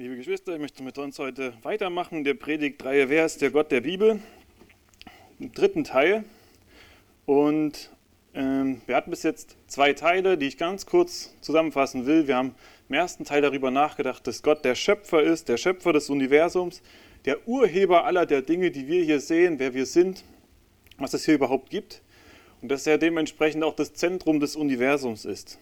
[0.00, 2.22] Liebe Geschwister, ich möchte mit uns heute weitermachen.
[2.22, 4.20] Der Predigtreihe Wer ist der Gott der Bibel?
[5.40, 6.22] Im dritten Teil.
[7.26, 7.90] Und
[8.32, 12.28] ähm, wir hatten bis jetzt zwei Teile, die ich ganz kurz zusammenfassen will.
[12.28, 12.54] Wir haben
[12.88, 16.80] im ersten Teil darüber nachgedacht, dass Gott der Schöpfer ist, der Schöpfer des Universums,
[17.24, 20.22] der Urheber aller der Dinge, die wir hier sehen, wer wir sind,
[20.98, 22.02] was es hier überhaupt gibt.
[22.62, 25.58] Und dass er dementsprechend auch das Zentrum des Universums ist.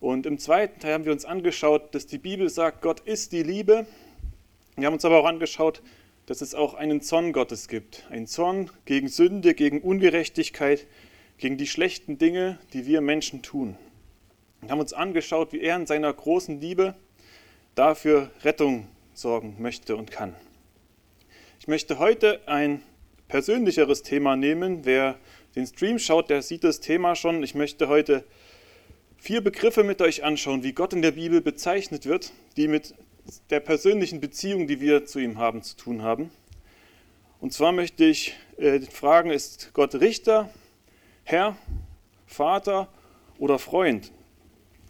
[0.00, 3.42] Und im zweiten Teil haben wir uns angeschaut, dass die Bibel sagt, Gott ist die
[3.42, 3.86] Liebe.
[4.76, 5.82] Wir haben uns aber auch angeschaut,
[6.26, 8.06] dass es auch einen Zorn Gottes gibt.
[8.10, 10.86] Ein Zorn gegen Sünde, gegen Ungerechtigkeit,
[11.36, 13.76] gegen die schlechten Dinge, die wir Menschen tun.
[14.60, 16.94] Wir haben uns angeschaut, wie er in seiner großen Liebe
[17.74, 20.34] dafür Rettung sorgen möchte und kann.
[21.58, 22.82] Ich möchte heute ein
[23.26, 24.84] persönlicheres Thema nehmen.
[24.84, 25.16] Wer
[25.56, 27.42] den Stream schaut, der sieht das Thema schon.
[27.42, 28.24] Ich möchte heute
[29.28, 32.94] vier Begriffe mit euch anschauen, wie Gott in der Bibel bezeichnet wird, die mit
[33.50, 36.30] der persönlichen Beziehung, die wir zu ihm haben, zu tun haben.
[37.38, 40.48] Und zwar möchte ich äh, fragen, ist Gott Richter,
[41.24, 41.58] Herr,
[42.24, 42.88] Vater
[43.38, 44.12] oder Freund?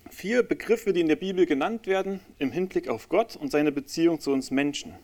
[0.09, 4.21] Vier Begriffe, die in der Bibel genannt werden im Hinblick auf Gott und seine Beziehung
[4.21, 4.95] zu uns Menschen.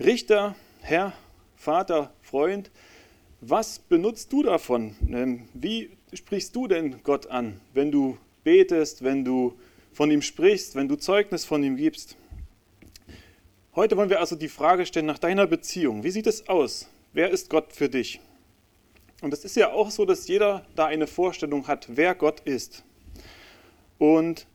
[0.00, 1.12] Richter, Herr,
[1.54, 2.70] Vater, Freund.
[3.42, 4.96] Was benutzt du davon?
[5.06, 8.16] Ähm, wie sprichst du denn Gott an, wenn du
[8.48, 9.58] betest, wenn du
[9.92, 12.16] von ihm sprichst, wenn du Zeugnis von ihm gibst.
[13.74, 16.02] Heute wollen wir also die Frage stellen nach deiner Beziehung.
[16.02, 16.88] Wie sieht es aus?
[17.12, 18.20] Wer ist Gott für dich?
[19.20, 22.84] Und es ist ja auch so, dass jeder da eine Vorstellung hat, wer Gott ist.
[23.98, 24.46] Und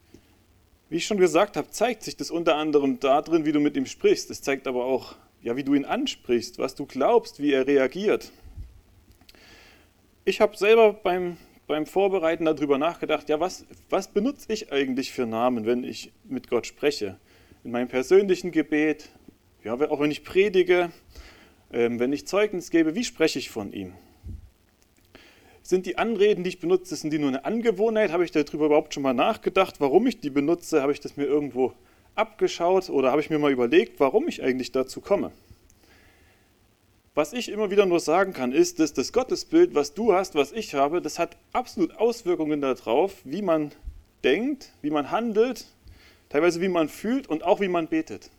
[0.90, 3.86] wie ich schon gesagt habe, zeigt sich das unter anderem darin, wie du mit ihm
[3.86, 4.32] sprichst.
[4.32, 5.14] Es zeigt aber auch,
[5.44, 8.32] ja, wie du ihn ansprichst, was du glaubst, wie er reagiert.
[10.26, 15.26] Ich habe selber beim beim Vorbereiten darüber nachgedacht, ja, was, was benutze ich eigentlich für
[15.26, 17.18] Namen, wenn ich mit Gott spreche?
[17.64, 19.10] In meinem persönlichen Gebet,
[19.64, 20.92] ja, auch wenn ich predige,
[21.72, 23.94] ähm, wenn ich Zeugnis gebe, wie spreche ich von ihm?
[25.62, 28.12] Sind die Anreden, die ich benutze, sind die nur eine Angewohnheit?
[28.12, 30.82] Habe ich darüber überhaupt schon mal nachgedacht, warum ich die benutze?
[30.82, 31.74] Habe ich das mir irgendwo
[32.16, 35.32] abgeschaut oder habe ich mir mal überlegt, warum ich eigentlich dazu komme?
[37.16, 40.52] Was ich immer wieder nur sagen kann, ist, dass das Gottesbild, was du hast, was
[40.52, 43.72] ich habe, das hat absolut Auswirkungen darauf, wie man
[44.24, 45.68] denkt, wie man handelt,
[46.30, 48.32] teilweise wie man fühlt und auch wie man betet.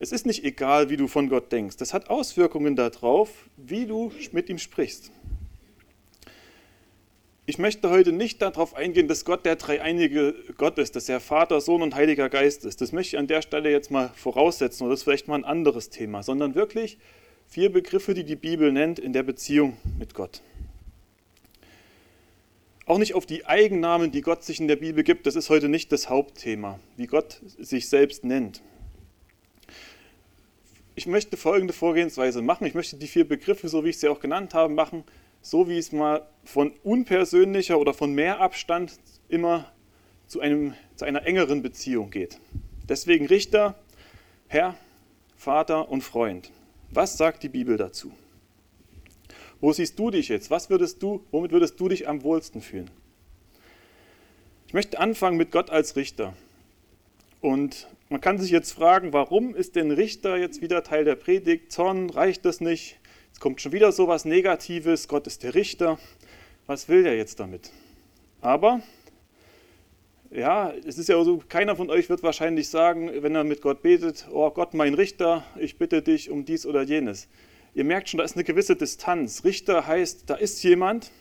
[0.00, 1.76] Es ist nicht egal, wie du von Gott denkst.
[1.76, 5.12] Das hat Auswirkungen darauf, wie du mit ihm sprichst.
[7.46, 11.60] Ich möchte heute nicht darauf eingehen, dass Gott der dreieinige Gott ist, dass er Vater,
[11.60, 12.80] Sohn und Heiliger Geist ist.
[12.80, 15.44] Das möchte ich an der Stelle jetzt mal voraussetzen, oder das ist vielleicht mal ein
[15.44, 16.98] anderes Thema, sondern wirklich
[17.48, 20.42] Vier Begriffe, die die Bibel nennt in der Beziehung mit Gott.
[22.86, 25.68] Auch nicht auf die Eigennamen, die Gott sich in der Bibel gibt, das ist heute
[25.68, 28.60] nicht das Hauptthema, wie Gott sich selbst nennt.
[30.96, 32.66] Ich möchte folgende Vorgehensweise machen.
[32.66, 35.02] Ich möchte die vier Begriffe, so wie ich sie auch genannt habe, machen,
[35.42, 38.92] so wie es mal von unpersönlicher oder von mehr Abstand
[39.28, 39.72] immer
[40.26, 42.38] zu, einem, zu einer engeren Beziehung geht.
[42.88, 43.74] Deswegen Richter,
[44.46, 44.76] Herr,
[45.36, 46.50] Vater und Freund.
[46.94, 48.12] Was sagt die Bibel dazu?
[49.60, 50.48] Wo siehst du dich jetzt?
[50.50, 52.88] Was würdest du, womit würdest du dich am wohlsten fühlen?
[54.68, 56.34] Ich möchte anfangen mit Gott als Richter.
[57.40, 61.72] Und man kann sich jetzt fragen, warum ist denn Richter jetzt wieder Teil der Predigt?
[61.72, 63.00] Zorn, reicht das nicht?
[63.26, 65.98] Jetzt kommt schon wieder so was Negatives, Gott ist der Richter.
[66.66, 67.72] Was will der jetzt damit?
[68.40, 68.82] Aber
[70.34, 73.82] ja, es ist ja so, keiner von euch wird wahrscheinlich sagen, wenn er mit Gott
[73.82, 77.28] betet, oh Gott, mein Richter, ich bitte dich um dies oder jenes.
[77.72, 79.44] Ihr merkt schon, da ist eine gewisse Distanz.
[79.44, 81.12] Richter heißt, da ist jemand,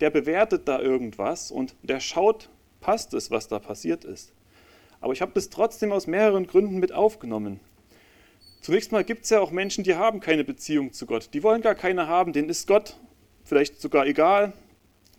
[0.00, 4.34] der bewertet da irgendwas und der schaut, passt es, was da passiert ist.
[5.00, 7.60] Aber ich habe das trotzdem aus mehreren Gründen mit aufgenommen.
[8.60, 11.30] Zunächst mal gibt es ja auch Menschen, die haben keine Beziehung zu Gott.
[11.32, 12.96] Die wollen gar keine haben, denen ist Gott
[13.44, 14.52] vielleicht sogar egal.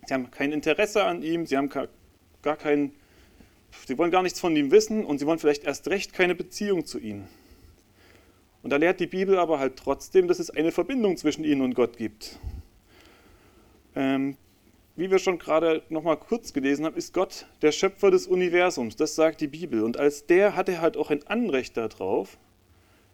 [0.06, 2.92] Sie haben kein Interesse an ihm, sie haben gar keinen
[3.86, 6.84] Sie wollen gar nichts von ihm wissen und sie wollen vielleicht erst recht keine Beziehung
[6.84, 7.24] zu ihm.
[8.62, 11.74] Und da lehrt die Bibel aber halt trotzdem, dass es eine Verbindung zwischen ihnen und
[11.74, 12.38] Gott gibt.
[13.94, 14.36] Ähm,
[14.96, 18.96] wie wir schon gerade noch mal kurz gelesen haben, ist Gott der Schöpfer des Universums.
[18.96, 19.84] Das sagt die Bibel.
[19.84, 22.36] Und als der hat er halt auch ein Anrecht darauf,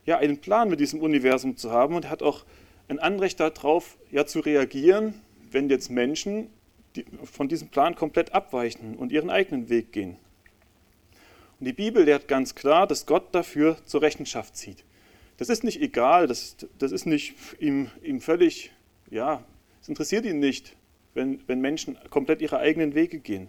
[0.07, 2.45] ja, einen Plan mit diesem Universum zu haben und hat auch
[2.89, 5.15] ein Anrecht darauf, ja, zu reagieren,
[5.51, 6.49] wenn jetzt Menschen
[7.25, 10.17] von diesem Plan komplett abweichen und ihren eigenen Weg gehen.
[11.65, 14.85] Und die Bibel lehrt ganz klar, dass Gott dafür zur Rechenschaft zieht.
[15.39, 18.71] Das ist nicht egal, das, das ist nicht ihm, ihm völlig,
[19.11, 19.43] ja,
[19.81, 20.77] es interessiert ihn nicht,
[21.15, 23.49] wenn, wenn Menschen komplett ihre eigenen Wege gehen,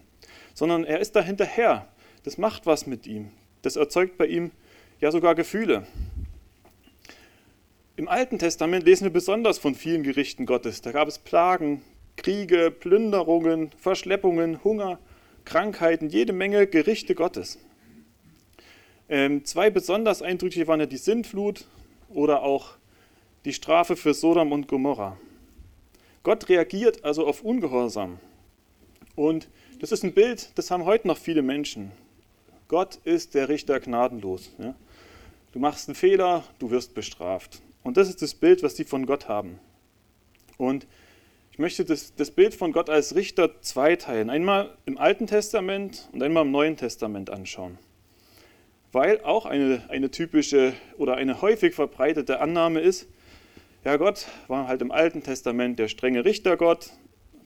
[0.54, 1.88] sondern er ist da hinterher.
[2.22, 3.32] Das macht was mit ihm.
[3.60, 4.50] Das erzeugt bei ihm
[4.98, 5.86] ja sogar Gefühle.
[7.96, 10.80] Im Alten Testament lesen wir besonders von vielen Gerichten Gottes.
[10.80, 11.82] Da gab es Plagen,
[12.16, 15.00] Kriege, Plünderungen, Verschleppungen, Hunger,
[15.44, 17.58] Krankheiten, jede Menge Gerichte Gottes.
[19.08, 21.64] Ähm, zwei besonders eindrückliche waren ja die Sintflut
[22.08, 22.76] oder auch
[23.44, 25.16] die Strafe für Sodom und Gomorra.
[26.24, 28.18] Gott reagiert also auf Ungehorsam.
[29.14, 29.48] Und
[29.80, 31.92] das ist ein Bild, das haben heute noch viele Menschen.
[32.68, 34.50] Gott ist der Richter gnadenlos.
[34.58, 34.74] Ja?
[35.52, 37.62] Du machst einen Fehler, du wirst bestraft.
[37.84, 39.60] Und das ist das Bild, was sie von Gott haben.
[40.58, 40.88] Und
[41.52, 44.28] ich möchte das, das Bild von Gott als Richter zweiteilen.
[44.28, 47.78] Einmal im Alten Testament und einmal im Neuen Testament anschauen.
[48.92, 53.08] Weil auch eine, eine typische oder eine häufig verbreitete Annahme ist,
[53.84, 56.90] ja, Gott war halt im Alten Testament der strenge Richtergott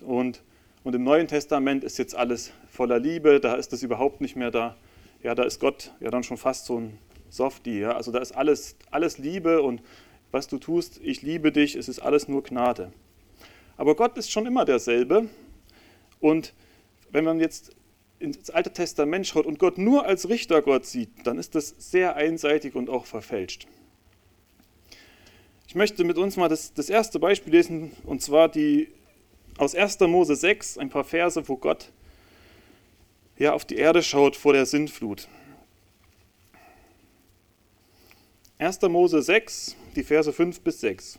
[0.01, 0.43] und,
[0.85, 4.51] und im Neuen Testament ist jetzt alles voller Liebe, da ist das überhaupt nicht mehr
[4.51, 4.77] da.
[5.23, 6.99] Ja, da ist Gott ja dann schon fast so ein
[7.29, 7.81] Softie.
[7.81, 7.93] Ja?
[7.93, 9.83] Also da ist alles, alles Liebe und
[10.31, 12.93] was du tust, ich liebe dich, es ist alles nur Gnade.
[13.77, 15.29] Aber Gott ist schon immer derselbe.
[16.21, 16.55] Und
[17.11, 17.75] wenn man jetzt
[18.21, 22.75] ins Alte Testament schaut und Gott nur als Richtergott sieht, dann ist das sehr einseitig
[22.75, 23.67] und auch verfälscht.
[25.67, 28.89] Ich möchte mit uns mal das, das erste Beispiel lesen, und zwar die
[29.57, 30.01] aus 1.
[30.01, 31.91] Mose 6, ein paar Verse, wo Gott
[33.39, 35.29] ja, auf die Erde schaut vor der Sintflut.
[38.59, 38.83] 1.
[38.83, 41.19] Mose 6, die Verse 5 bis 6.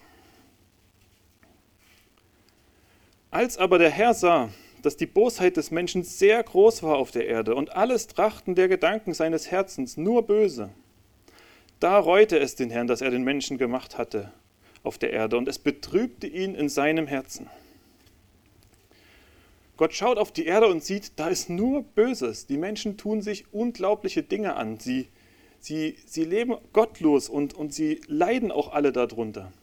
[3.31, 4.49] Als aber der Herr sah,
[4.81, 8.67] dass die Bosheit des Menschen sehr groß war auf der Erde und alles Trachten der
[8.67, 10.69] Gedanken seines Herzens nur böse,
[11.79, 14.31] da reute es den Herrn, dass er den Menschen gemacht hatte
[14.83, 17.47] auf der Erde und es betrübte ihn in seinem Herzen.
[19.77, 22.45] Gott schaut auf die Erde und sieht, da ist nur Böses.
[22.45, 24.79] Die Menschen tun sich unglaubliche Dinge an.
[24.79, 25.07] Sie
[25.61, 29.53] Sie, sie leben gottlos und, und sie leiden auch alle darunter.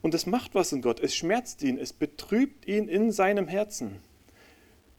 [0.00, 0.98] Und es macht was in Gott.
[0.98, 4.00] Es schmerzt ihn, es betrübt ihn in seinem Herzen.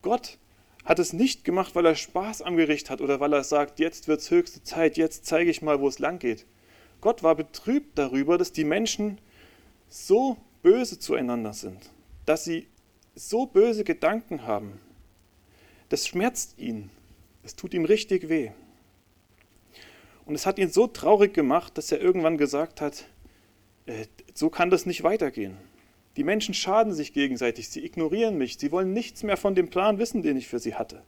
[0.02, 0.38] Gott
[0.84, 4.08] hat es nicht gemacht, weil er Spaß am Gericht hat oder weil er sagt, jetzt
[4.08, 6.46] wird es höchste Zeit, jetzt zeige ich mal, wo es lang geht.
[7.02, 9.20] Gott war betrübt darüber, dass die Menschen
[9.90, 11.90] so böse zueinander sind,
[12.26, 12.68] dass sie
[13.16, 14.80] so böse Gedanken haben.
[15.90, 16.90] Das schmerzt ihn.
[17.44, 18.52] Es tut ihm richtig weh.
[20.26, 23.06] Und es hat ihn so traurig gemacht, dass er irgendwann gesagt hat,
[23.88, 25.58] äh, so kann das nicht weitergehen.
[26.18, 29.98] Die Menschen schaden sich gegenseitig, sie ignorieren mich, sie wollen nichts mehr von dem Plan
[29.98, 31.04] wissen, den ich für sie hatte.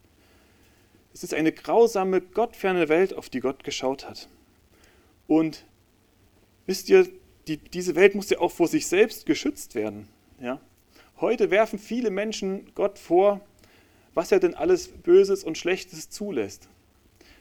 [1.12, 4.28] Es ist eine grausame, gottferne Welt, auf die Gott geschaut hat.
[5.26, 5.64] Und
[6.66, 7.06] wisst ihr,
[7.46, 10.08] die, diese Welt muss ja auch vor sich selbst geschützt werden.
[10.40, 10.60] Ja?
[11.20, 13.40] Heute werfen viele Menschen Gott vor,
[14.14, 16.68] was er denn alles Böses und Schlechtes zulässt.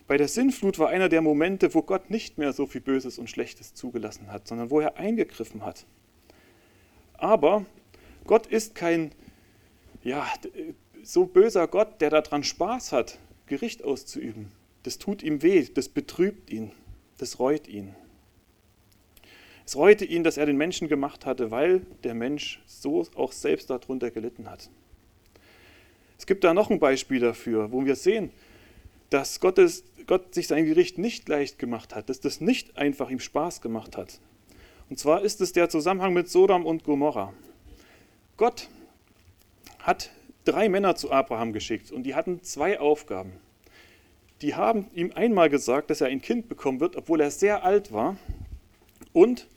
[0.05, 3.29] Bei der Sinnflut war einer der Momente, wo Gott nicht mehr so viel Böses und
[3.29, 5.85] Schlechtes zugelassen hat, sondern wo er eingegriffen hat.
[7.17, 7.65] Aber
[8.25, 9.11] Gott ist kein
[10.03, 10.27] ja,
[11.03, 14.51] so böser Gott, der daran Spaß hat, Gericht auszuüben.
[14.83, 16.71] Das tut ihm weh, das betrübt ihn,
[17.17, 17.95] das reut ihn.
[19.65, 23.69] Es reute ihn, dass er den Menschen gemacht hatte, weil der Mensch so auch selbst
[23.69, 24.69] darunter gelitten hat.
[26.17, 28.31] Es gibt da noch ein Beispiel dafür, wo wir sehen,
[29.09, 33.19] dass Gottes Gott sich sein Gericht nicht leicht gemacht hat, dass das nicht einfach ihm
[33.19, 34.19] Spaß gemacht hat.
[34.93, 37.33] Und zwar ist es der Zusammenhang mit Sodom und Gomorra.
[38.37, 38.69] Gott
[39.79, 40.11] hat
[40.45, 43.33] drei Männer zu Abraham geschickt und die hatten zwei Aufgaben.
[44.43, 47.91] Die haben ihm einmal gesagt, dass er ein Kind bekommen wird, obwohl er sehr alt
[47.91, 48.17] war.
[49.13, 49.47] Und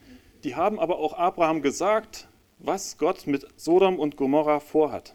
[0.43, 2.29] die haben aber auch Abraham gesagt,
[2.59, 5.15] was Gott mit Sodom und Gomorra vorhat.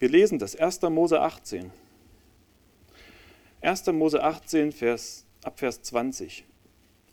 [0.00, 0.82] Wir lesen das 1.
[0.82, 1.70] Mose 18.
[3.60, 3.86] 1.
[3.92, 6.44] Mose 18, Vers, ab Vers 20.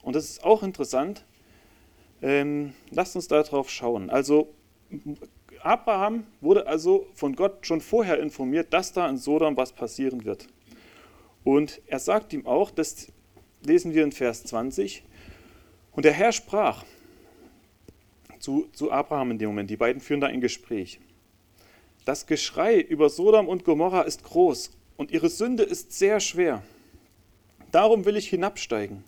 [0.01, 1.24] Und das ist auch interessant.
[2.22, 4.10] Ähm, lasst uns darauf schauen.
[4.10, 4.53] Also,
[5.62, 10.48] Abraham wurde also von Gott schon vorher informiert, dass da in Sodom was passieren wird.
[11.43, 13.12] Und er sagt ihm auch, das
[13.63, 15.03] lesen wir in Vers 20,
[15.91, 16.84] und der Herr sprach
[18.39, 21.00] zu, zu Abraham in dem Moment, die beiden führen da ein Gespräch.
[22.03, 26.62] Das Geschrei über Sodom und Gomorra ist groß und ihre Sünde ist sehr schwer.
[27.72, 29.03] Darum will ich hinabsteigen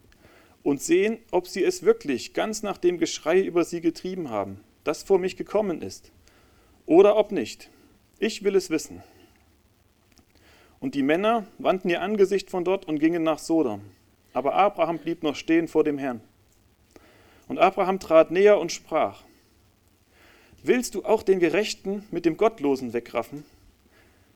[0.67, 5.01] und sehen, ob sie es wirklich ganz nach dem Geschrei über sie getrieben haben, das
[5.01, 6.11] vor mich gekommen ist,
[6.85, 7.69] oder ob nicht.
[8.19, 9.01] Ich will es wissen.
[10.81, 13.79] Und die Männer wandten ihr Angesicht von dort und gingen nach Sodom.
[14.33, 16.19] Aber Abraham blieb noch stehen vor dem Herrn.
[17.47, 19.23] Und Abraham trat näher und sprach,
[20.63, 23.45] Willst du auch den Gerechten mit dem Gottlosen wegraffen?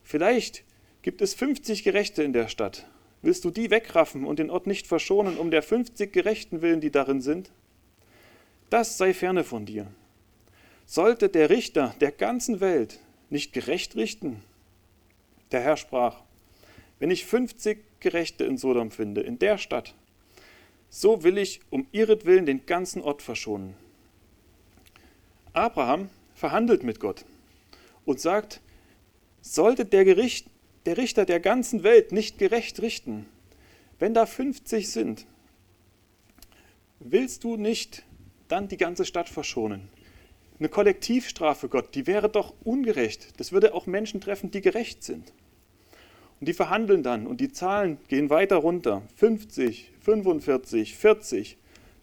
[0.02, 0.64] Vielleicht
[1.02, 2.88] gibt es 50 Gerechte in der Stadt.
[3.22, 6.92] Willst du die wegraffen und den Ort nicht verschonen, um der 50 Gerechten willen, die
[6.92, 7.52] darin sind?
[8.70, 9.88] Das sei ferne von dir.
[10.86, 13.00] Sollte der Richter der ganzen Welt
[13.30, 14.42] nicht gerecht richten?
[15.52, 16.22] Der Herr sprach,
[17.00, 19.94] wenn ich 50 Gerechte in Sodom finde, in der Stadt,
[20.90, 23.76] so will ich um ihretwillen den ganzen Ort verschonen.
[25.54, 27.26] Abraham verhandelt mit Gott
[28.06, 28.62] und sagt,
[29.42, 30.48] sollte der, Gericht,
[30.86, 33.26] der Richter der ganzen Welt nicht gerecht richten,
[34.00, 35.28] wenn da 50 sind,
[37.00, 38.04] willst du nicht
[38.48, 39.90] dann die ganze Stadt verschonen?
[40.60, 43.30] Eine Kollektivstrafe, Gott, die wäre doch ungerecht.
[43.38, 45.34] Das würde auch Menschen treffen, die gerecht sind.
[46.40, 49.04] Und die verhandeln dann und die Zahlen gehen weiter runter.
[49.16, 51.58] 50, 45, 40,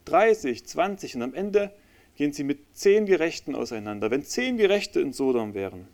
[0.04, 1.72] 30, 20 und am Ende
[2.16, 4.10] gehen sie mit zehn Gerechten auseinander.
[4.10, 5.88] Wenn zehn Gerechte in Sodom wären,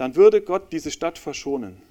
[0.00, 1.82] dann würde Gott diese Stadt verschonen.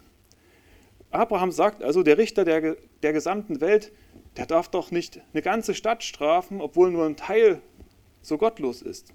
[1.11, 3.91] Abraham sagt also, der Richter der, der gesamten Welt,
[4.35, 7.61] der darf doch nicht eine ganze Stadt strafen, obwohl nur ein Teil
[8.23, 9.13] so gottlos ist.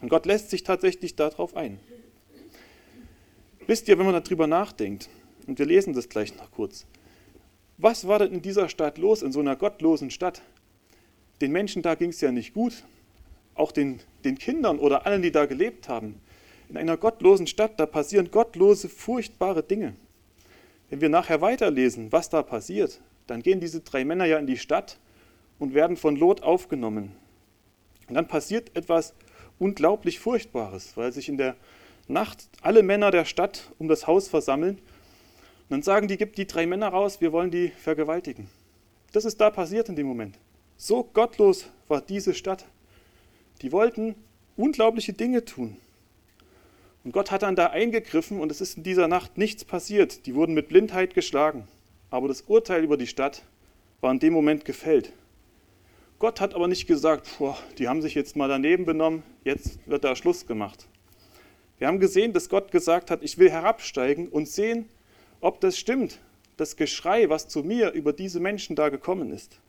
[0.00, 1.80] Und Gott lässt sich tatsächlich darauf ein.
[3.66, 5.10] Wisst ihr, wenn man darüber nachdenkt,
[5.46, 6.86] und wir lesen das gleich noch kurz,
[7.76, 10.40] was war denn in dieser Stadt los, in so einer gottlosen Stadt?
[11.42, 12.84] Den Menschen da ging es ja nicht gut,
[13.54, 16.22] auch den, den Kindern oder allen, die da gelebt haben.
[16.68, 19.94] In einer gottlosen Stadt, da passieren gottlose, furchtbare Dinge.
[20.90, 24.58] Wenn wir nachher weiterlesen, was da passiert, dann gehen diese drei Männer ja in die
[24.58, 24.98] Stadt
[25.58, 27.12] und werden von Lot aufgenommen.
[28.08, 29.14] Und dann passiert etwas
[29.58, 31.56] unglaublich Furchtbares, weil sich in der
[32.06, 34.76] Nacht alle Männer der Stadt um das Haus versammeln.
[34.76, 38.48] Und dann sagen die, gibt die drei Männer raus, wir wollen die vergewaltigen.
[39.12, 40.38] Das ist da passiert in dem Moment.
[40.76, 42.66] So gottlos war diese Stadt.
[43.62, 44.14] Die wollten
[44.56, 45.76] unglaubliche Dinge tun.
[47.08, 50.26] Und Gott hat dann da eingegriffen und es ist in dieser Nacht nichts passiert.
[50.26, 51.66] Die wurden mit Blindheit geschlagen.
[52.10, 53.44] Aber das Urteil über die Stadt
[54.02, 55.14] war in dem Moment gefällt.
[56.18, 60.04] Gott hat aber nicht gesagt, boah, die haben sich jetzt mal daneben benommen, jetzt wird
[60.04, 60.86] da Schluss gemacht.
[61.78, 64.86] Wir haben gesehen, dass Gott gesagt hat, ich will herabsteigen und sehen,
[65.40, 66.18] ob das stimmt,
[66.58, 69.60] das Geschrei, was zu mir über diese Menschen da gekommen ist.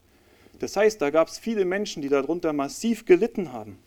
[0.58, 3.78] Das heißt, da gab es viele Menschen, die darunter massiv gelitten haben.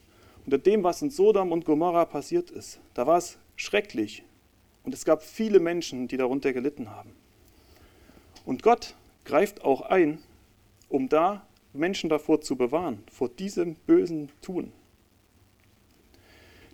[0.44, 2.80] Unter dem, was in Sodom und Gomorra passiert ist.
[2.96, 4.24] Da war es schrecklich.
[4.84, 7.12] Und es gab viele Menschen, die darunter gelitten haben.
[8.46, 8.96] Und Gott
[9.26, 10.20] greift auch ein,
[10.90, 14.72] um da Menschen davor zu bewahren, vor diesem bösen Tun.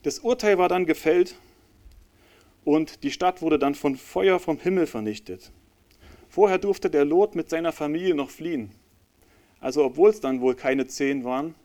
[0.03, 1.36] Das Urteil war dann gefällt
[2.65, 5.51] und die Stadt wurde dann von Feuer vom Himmel vernichtet.
[6.29, 8.71] Vorher durfte der Lot mit seiner Familie noch fliehen.
[9.59, 11.55] Also obwohl es dann wohl keine zehn waren,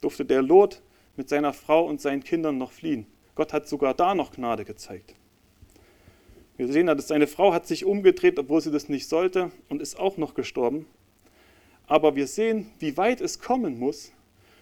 [0.00, 0.82] durfte der Lot
[1.16, 3.06] mit seiner Frau und seinen Kindern noch fliehen.
[3.34, 5.14] Gott hat sogar da noch Gnade gezeigt.
[6.56, 9.98] Wir sehen, dass seine Frau hat sich umgedreht, obwohl sie das nicht sollte, und ist
[9.98, 10.86] auch noch gestorben.
[11.86, 14.12] Aber wir sehen, wie weit es kommen muss,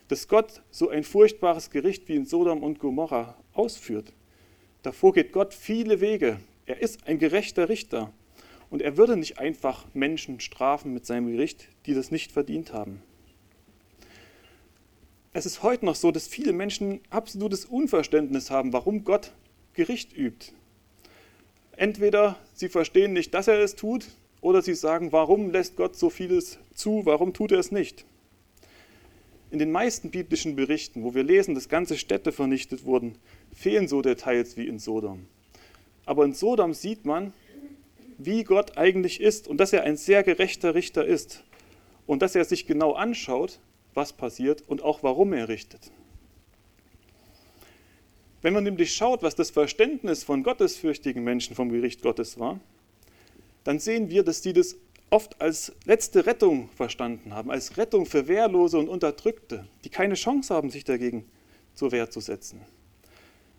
[0.08, 4.12] dass Gott so ein furchtbares Gericht wie in Sodom und Gomorra ausführt.
[4.82, 6.40] Davor geht Gott viele Wege.
[6.66, 8.12] Er ist ein gerechter Richter.
[8.70, 13.02] Und er würde nicht einfach Menschen strafen mit seinem Gericht, die das nicht verdient haben.
[15.32, 19.30] Es ist heute noch so, dass viele Menschen absolutes Unverständnis haben, warum Gott
[19.74, 20.52] Gericht übt.
[21.76, 24.08] Entweder sie verstehen nicht, dass er es tut,
[24.40, 28.04] oder sie sagen, warum lässt Gott so vieles zu, warum tut er es nicht?
[29.52, 33.14] In den meisten biblischen Berichten, wo wir lesen, dass ganze Städte vernichtet wurden,
[33.54, 35.26] fehlen so Details wie in Sodom.
[36.06, 37.32] Aber in Sodom sieht man,
[38.18, 41.44] wie Gott eigentlich ist und dass er ein sehr gerechter Richter ist
[42.06, 43.60] und dass er sich genau anschaut,
[43.94, 45.90] was passiert und auch warum er richtet.
[48.42, 52.58] Wenn man nämlich schaut, was das Verständnis von gottesfürchtigen Menschen vom Gericht Gottes war,
[53.64, 54.76] dann sehen wir, dass die das
[55.10, 60.54] oft als letzte Rettung verstanden haben, als Rettung für Wehrlose und Unterdrückte, die keine Chance
[60.54, 61.26] haben, sich dagegen
[61.74, 62.60] zur Wehr zu setzen.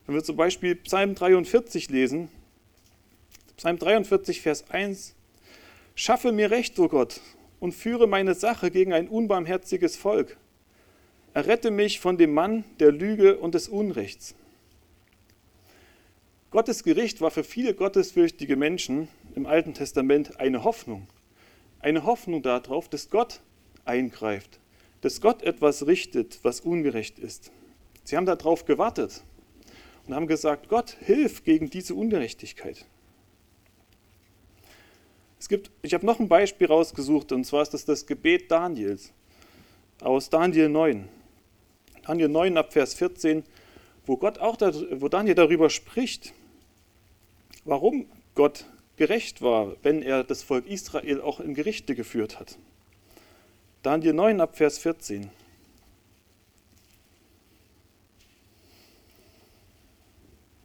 [0.05, 2.29] Wenn wir zum Beispiel Psalm 43 lesen,
[3.57, 5.13] Psalm 43, Vers 1.
[5.93, 7.21] Schaffe mir Recht, o oh Gott,
[7.61, 10.35] und führe meine Sache gegen ein unbarmherziges Volk.
[11.33, 14.35] Errette mich von dem Mann der Lüge und des Unrechts.
[16.49, 21.07] Gottes Gericht war für viele gottesfürchtige Menschen im Alten Testament eine Hoffnung.
[21.79, 23.41] Eine Hoffnung darauf, dass Gott
[23.85, 24.59] eingreift,
[25.01, 27.51] dass Gott etwas richtet, was ungerecht ist.
[28.03, 29.23] Sie haben darauf gewartet
[30.07, 32.85] und haben gesagt, Gott, hilf gegen diese Ungerechtigkeit.
[35.41, 39.11] Es gibt, ich habe noch ein Beispiel rausgesucht, und zwar ist das das Gebet Daniels
[39.99, 41.09] aus Daniel 9.
[42.05, 43.43] Daniel 9 ab Vers 14,
[44.05, 44.71] wo, Gott auch da,
[45.01, 46.35] wo Daniel darüber spricht,
[47.65, 48.05] warum
[48.35, 48.65] Gott
[48.97, 52.59] gerecht war, wenn er das Volk Israel auch in Gerichte geführt hat.
[53.81, 55.31] Daniel 9 ab Vers 14.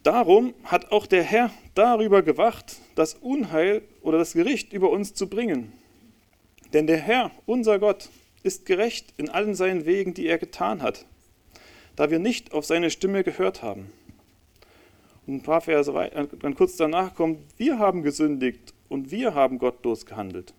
[0.07, 5.27] Darum hat auch der Herr darüber gewacht, das Unheil oder das Gericht über uns zu
[5.27, 5.73] bringen.
[6.71, 8.07] Denn der Herr, unser Gott,
[8.41, 11.05] ist gerecht in allen seinen Wegen, die er getan hat,
[11.97, 13.91] da wir nicht auf seine Stimme gehört haben.
[15.25, 19.59] Und ein paar Verse weiter, dann kurz danach kommt, wir haben gesündigt und wir haben
[19.59, 20.53] gottlos gehandelt.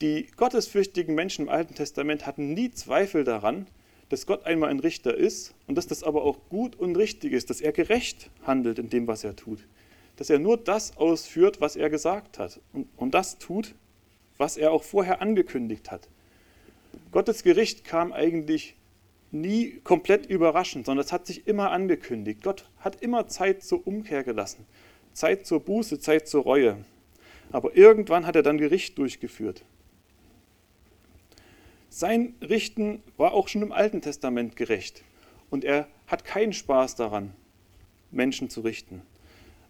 [0.00, 3.68] Die gottesfürchtigen Menschen im Alten Testament hatten nie Zweifel daran,
[4.08, 7.50] dass Gott einmal ein Richter ist und dass das aber auch gut und richtig ist,
[7.50, 9.66] dass er gerecht handelt in dem, was er tut.
[10.16, 13.74] Dass er nur das ausführt, was er gesagt hat und, und das tut,
[14.38, 16.08] was er auch vorher angekündigt hat.
[17.12, 18.74] Gottes Gericht kam eigentlich
[19.30, 22.42] nie komplett überraschend, sondern es hat sich immer angekündigt.
[22.42, 24.64] Gott hat immer Zeit zur Umkehr gelassen,
[25.12, 26.78] Zeit zur Buße, Zeit zur Reue.
[27.50, 29.64] Aber irgendwann hat er dann Gericht durchgeführt.
[31.88, 35.02] Sein Richten war auch schon im Alten Testament gerecht
[35.50, 37.32] und er hat keinen Spaß daran,
[38.10, 39.02] Menschen zu richten.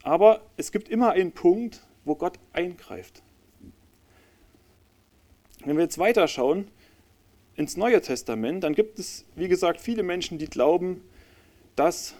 [0.03, 3.23] Aber es gibt immer einen Punkt, wo Gott eingreift.
[5.65, 6.69] Wenn wir jetzt weiterschauen
[7.57, 11.03] ins Neue Testament, dann gibt es, wie gesagt, viele Menschen, die glauben,
[11.77, 12.15] dass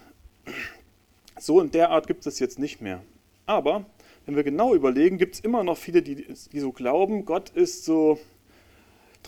[1.39, 3.03] so in der Art gibt es jetzt nicht mehr.
[3.47, 3.85] Aber
[4.27, 7.85] wenn wir genau überlegen, gibt es immer noch viele, die, die so glauben, Gott ist
[7.85, 8.19] so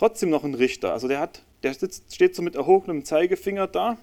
[0.01, 0.93] trotzdem noch ein Richter.
[0.93, 3.99] Also der, hat, der sitzt, steht so mit erhobenem Zeigefinger da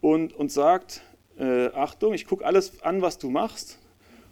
[0.00, 1.02] und, und sagt,
[1.38, 3.78] äh, Achtung, ich gucke alles an, was du machst.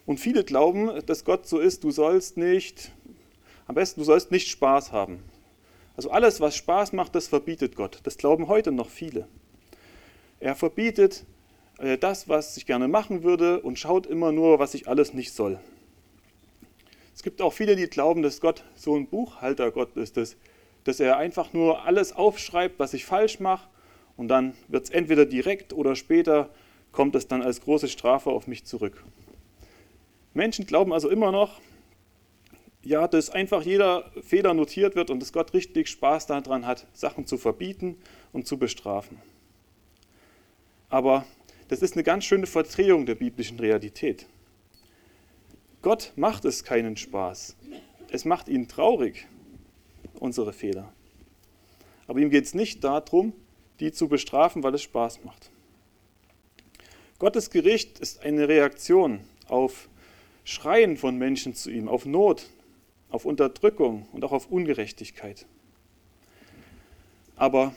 [0.06, 2.90] Und viele glauben, dass Gott so ist, du sollst nicht,
[3.68, 5.22] am besten, du sollst nicht Spaß haben.
[5.96, 8.00] Also alles, was Spaß macht, das verbietet Gott.
[8.02, 9.28] Das glauben heute noch viele.
[10.40, 11.24] Er verbietet
[11.78, 15.32] äh, das, was ich gerne machen würde und schaut immer nur, was ich alles nicht
[15.32, 15.60] soll.
[17.14, 20.36] Es gibt auch viele, die glauben, dass Gott so ein Buchhalter Gott ist, dass
[20.84, 23.68] dass er einfach nur alles aufschreibt, was ich falsch mache
[24.16, 26.50] und dann wird es entweder direkt oder später
[26.92, 29.04] kommt es dann als große Strafe auf mich zurück.
[30.34, 31.60] Menschen glauben also immer noch,
[32.84, 37.26] ja, dass einfach jeder Fehler notiert wird und dass Gott richtig Spaß daran hat, Sachen
[37.26, 37.96] zu verbieten
[38.32, 39.18] und zu bestrafen.
[40.88, 41.24] Aber
[41.68, 44.26] das ist eine ganz schöne Verdrehung der biblischen Realität.
[45.80, 47.56] Gott macht es keinen Spaß.
[48.10, 49.26] Es macht ihn traurig,
[50.22, 50.92] unsere Fehler.
[52.06, 53.32] Aber ihm geht es nicht darum,
[53.80, 55.50] die zu bestrafen, weil es Spaß macht.
[57.18, 59.88] Gottes Gericht ist eine Reaktion auf
[60.44, 62.48] Schreien von Menschen zu ihm, auf Not,
[63.10, 65.46] auf Unterdrückung und auch auf Ungerechtigkeit.
[67.36, 67.74] Aber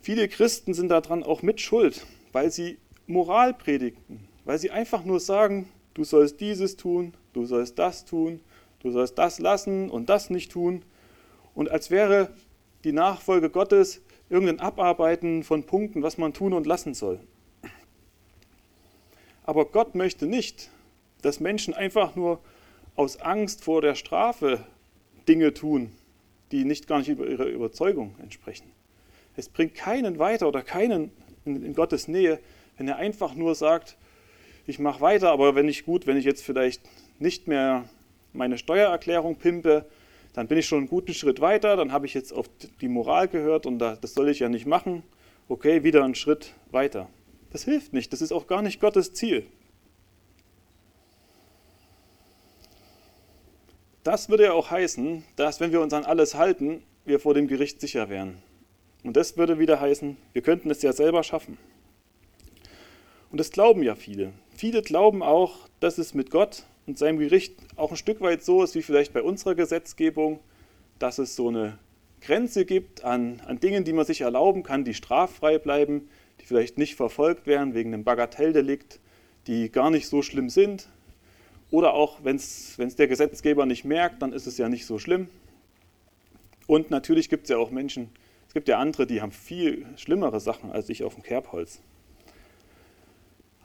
[0.00, 5.20] viele Christen sind daran auch mit Schuld, weil sie Moral predigen, weil sie einfach nur
[5.20, 8.40] sagen, du sollst dieses tun, du sollst das tun,
[8.80, 10.82] du sollst das lassen und das nicht tun
[11.54, 12.30] und als wäre
[12.84, 17.20] die Nachfolge Gottes irgendein Abarbeiten von Punkten, was man tun und lassen soll.
[19.44, 20.70] Aber Gott möchte nicht,
[21.22, 22.40] dass Menschen einfach nur
[22.94, 24.64] aus Angst vor der Strafe
[25.28, 25.92] Dinge tun,
[26.52, 28.70] die nicht gar nicht ihrer Überzeugung entsprechen.
[29.36, 31.10] Es bringt keinen weiter oder keinen
[31.44, 32.38] in, in Gottes Nähe,
[32.76, 33.96] wenn er einfach nur sagt,
[34.66, 36.82] ich mache weiter, aber wenn ich gut, wenn ich jetzt vielleicht
[37.18, 37.88] nicht mehr
[38.32, 39.86] meine Steuererklärung pimpe,
[40.32, 42.48] dann bin ich schon einen guten Schritt weiter, dann habe ich jetzt auf
[42.80, 45.02] die Moral gehört und das soll ich ja nicht machen.
[45.48, 47.08] Okay, wieder einen Schritt weiter.
[47.50, 49.44] Das hilft nicht, das ist auch gar nicht Gottes Ziel.
[54.04, 57.48] Das würde ja auch heißen, dass wenn wir uns an alles halten, wir vor dem
[57.48, 58.42] Gericht sicher wären.
[59.02, 61.58] Und das würde wieder heißen, wir könnten es ja selber schaffen.
[63.30, 64.32] Und das glauben ja viele.
[64.54, 68.64] Viele glauben auch, dass es mit Gott und seinem Gericht auch ein Stück weit so
[68.64, 70.40] ist wie vielleicht bei unserer Gesetzgebung,
[70.98, 71.78] dass es so eine
[72.20, 76.08] Grenze gibt an, an Dingen, die man sich erlauben kann, die straffrei bleiben,
[76.40, 78.98] die vielleicht nicht verfolgt werden wegen einem Bagatelldelikt,
[79.46, 80.88] die gar nicht so schlimm sind.
[81.70, 85.28] Oder auch, wenn es der Gesetzgeber nicht merkt, dann ist es ja nicht so schlimm.
[86.66, 88.10] Und natürlich gibt es ja auch Menschen,
[88.48, 91.80] es gibt ja andere, die haben viel schlimmere Sachen als ich auf dem Kerbholz.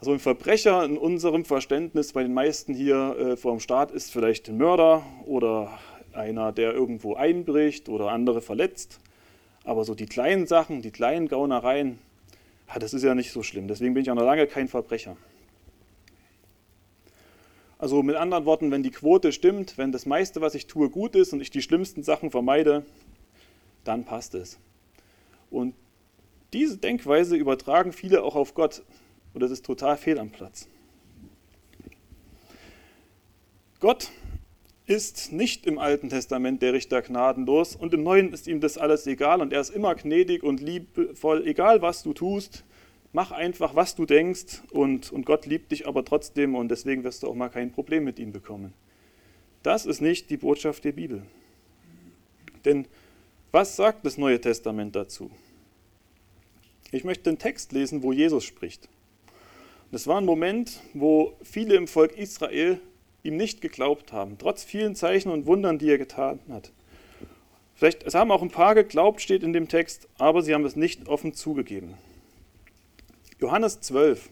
[0.06, 4.12] Also ein Verbrecher in unserem Verständnis bei den meisten hier äh, vor dem Staat ist
[4.12, 5.80] vielleicht ein Mörder oder
[6.14, 9.00] einer, der irgendwo einbricht oder andere verletzt.
[9.64, 11.98] Aber so die kleinen Sachen, die kleinen Gaunereien,
[12.68, 13.68] ja, das ist ja nicht so schlimm.
[13.68, 15.18] Deswegen bin ich auch noch lange kein Verbrecher.
[17.80, 21.16] Also mit anderen Worten, wenn die Quote stimmt, wenn das meiste, was ich tue, gut
[21.16, 22.86] ist und ich die schlimmsten Sachen vermeide,
[23.84, 24.60] dann passt es.
[25.50, 25.74] Und
[26.54, 28.84] diese Denkweise übertragen viele auch auf Gott.
[29.36, 30.70] Und das ist total fehl am Platz.
[33.82, 34.10] Gott
[34.86, 39.06] ist nicht im Alten Testament der Richter gnadenlos und im Neuen ist ihm das alles
[39.08, 42.64] egal und er ist immer gnädig und liebevoll, egal was du tust,
[43.12, 47.24] mach einfach, was du denkst und, und Gott liebt dich aber trotzdem und deswegen wirst
[47.24, 48.74] du auch mal kein Problem mit ihm bekommen.
[49.64, 51.24] Das ist nicht die Botschaft der Bibel.
[52.64, 52.88] Denn
[53.52, 55.30] was sagt das Neue Testament dazu?
[56.92, 58.88] Ich möchte den Text lesen, wo Jesus spricht.
[59.96, 62.82] Das war ein Moment, wo viele im Volk Israel
[63.24, 66.74] ihm nicht geglaubt haben, trotz vielen Zeichen und Wundern, die er getan hat.
[67.76, 70.76] Vielleicht, es haben auch ein paar geglaubt, steht in dem Text, aber sie haben es
[70.76, 71.94] nicht offen zugegeben.
[73.40, 74.30] Johannes 12.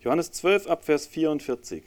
[0.00, 1.82] Johannes 12 ab Vers 44.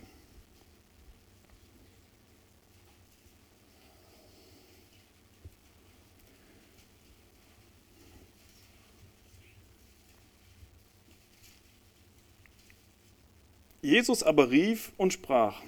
[13.91, 15.62] Jesus aber rief und sprach,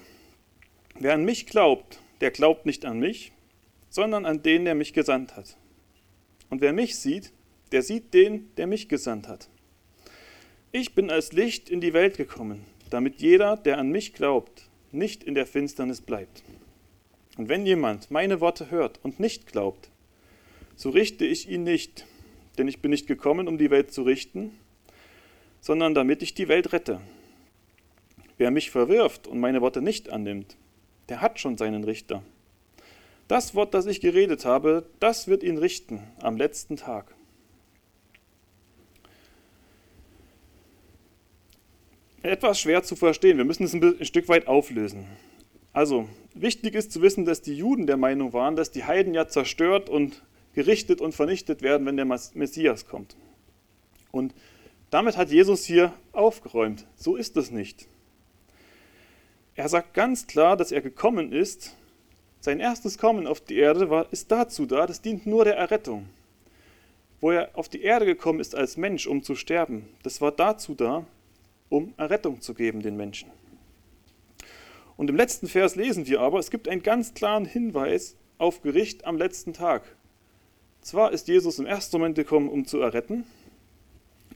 [0.98, 3.32] wer an mich glaubt, der glaubt nicht an mich,
[3.90, 5.58] sondern an den, der mich gesandt hat.
[6.48, 7.32] Und wer mich sieht,
[7.70, 9.50] der sieht den, der mich gesandt hat.
[10.72, 15.22] Ich bin als Licht in die Welt gekommen, damit jeder, der an mich glaubt, nicht
[15.22, 16.44] in der Finsternis bleibt.
[17.36, 19.90] Und wenn jemand meine Worte hört und nicht glaubt,
[20.76, 22.06] so richte ich ihn nicht,
[22.56, 24.58] denn ich bin nicht gekommen, um die Welt zu richten,
[25.60, 27.02] sondern damit ich die Welt rette.
[28.36, 30.56] Wer mich verwirft und meine Worte nicht annimmt,
[31.08, 32.22] der hat schon seinen Richter.
[33.28, 37.14] Das Wort, das ich geredet habe, das wird ihn richten am letzten Tag.
[42.22, 43.36] Etwas schwer zu verstehen.
[43.36, 45.06] Wir müssen es ein Stück weit auflösen.
[45.74, 49.28] Also, wichtig ist zu wissen, dass die Juden der Meinung waren, dass die Heiden ja
[49.28, 50.22] zerstört und
[50.54, 53.16] gerichtet und vernichtet werden, wenn der Messias kommt.
[54.10, 54.34] Und
[54.90, 56.86] damit hat Jesus hier aufgeräumt.
[56.96, 57.88] So ist es nicht.
[59.56, 61.76] Er sagt ganz klar, dass er gekommen ist.
[62.40, 66.08] Sein erstes Kommen auf die Erde war, ist dazu da, das dient nur der Errettung.
[67.20, 70.74] Wo er auf die Erde gekommen ist als Mensch, um zu sterben, das war dazu
[70.74, 71.06] da,
[71.68, 73.30] um Errettung zu geben den Menschen.
[74.96, 79.06] Und im letzten Vers lesen wir aber, es gibt einen ganz klaren Hinweis auf Gericht
[79.06, 79.82] am letzten Tag.
[80.80, 83.24] Zwar ist Jesus im ersten Moment gekommen, um zu erretten,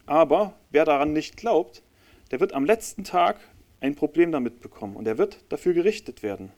[0.06, 1.82] aber wer daran nicht glaubt,
[2.30, 3.38] der wird am letzten Tag
[3.80, 6.52] ein Problem damit bekommen und er wird dafür gerichtet werden.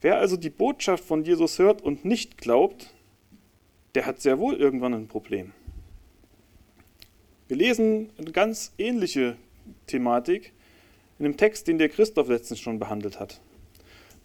[0.00, 2.94] Wer also die Botschaft von Jesus hört und nicht glaubt,
[3.94, 5.52] der hat sehr wohl irgendwann ein Problem.
[7.48, 9.36] Wir lesen eine ganz ähnliche
[9.86, 10.52] Thematik
[11.18, 13.40] in einem Text, den der Christoph letztens schon behandelt hat.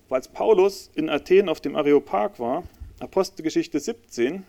[0.10, 2.64] Als Paulus in Athen auf dem Areopag war,
[3.00, 4.44] Apostelgeschichte 17,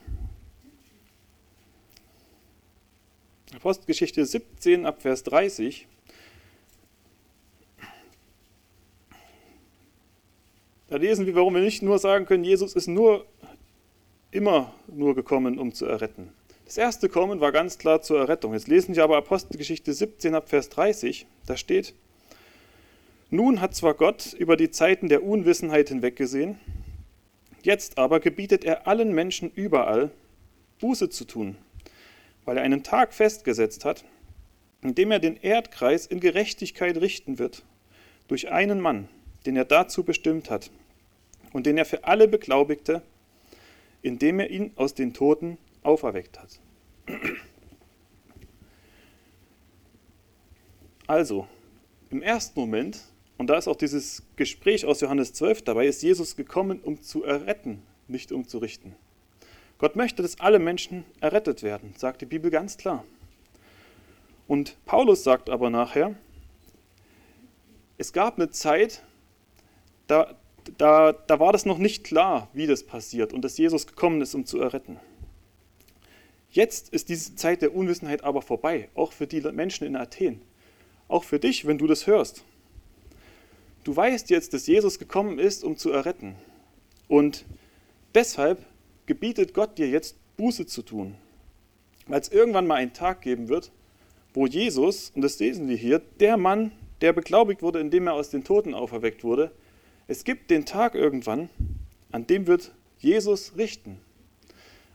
[3.54, 5.86] Apostelgeschichte 17 ab Vers 30,
[10.92, 13.24] Da lesen wir, warum wir nicht nur sagen können, Jesus ist nur
[14.31, 16.28] immer nur gekommen, um zu erretten.
[16.66, 18.52] Das erste Kommen war ganz klar zur Errettung.
[18.52, 21.24] Jetzt lesen wir aber Apostelgeschichte 17 ab Vers 30.
[21.46, 21.94] Da steht,
[23.31, 26.61] nun hat zwar Gott über die Zeiten der Unwissenheit hinweggesehen,
[27.62, 30.11] jetzt aber gebietet er allen Menschen überall,
[30.78, 31.57] Buße zu tun,
[32.44, 34.05] weil er einen Tag festgesetzt hat,
[34.83, 37.64] in dem er den Erdkreis in Gerechtigkeit richten wird,
[38.28, 39.09] durch einen Mann,
[39.46, 40.70] den er dazu bestimmt hat,
[41.52, 43.02] und den er für alle beglaubigte,
[44.02, 46.60] indem er ihn aus den Toten auferweckt hat.
[51.06, 51.46] Also,
[52.10, 53.00] im ersten Moment,
[53.38, 57.24] und da ist auch dieses Gespräch aus Johannes 12 dabei, ist Jesus gekommen, um zu
[57.24, 58.94] erretten, nicht um zu richten.
[59.78, 63.04] Gott möchte, dass alle Menschen errettet werden, sagt die Bibel ganz klar.
[64.46, 66.14] Und Paulus sagt aber nachher,
[67.98, 69.02] es gab eine Zeit,
[70.06, 70.36] da,
[70.79, 74.35] da, da war das noch nicht klar, wie das passiert und dass Jesus gekommen ist,
[74.35, 74.98] um zu erretten.
[76.51, 80.42] Jetzt ist diese Zeit der Unwissenheit aber vorbei, auch für die Menschen in Athen.
[81.09, 82.44] Auch für dich, wenn du das hörst.
[83.85, 86.37] Du weißt jetzt, dass Jesus gekommen ist, um zu erretten.
[87.09, 87.44] Und
[88.14, 88.64] deshalb
[89.07, 91.16] gebietet Gott dir jetzt Buße zu tun.
[92.07, 93.72] Weil es irgendwann mal einen Tag geben wird,
[94.35, 98.31] wo Jesus, und das lesen wir hier, der Mann, der beglaubigt wurde, indem er aus
[98.31, 99.53] den Toten auferweckt wurde,
[100.06, 101.48] es gibt den Tag irgendwann,
[102.10, 104.00] an dem wird Jesus richten.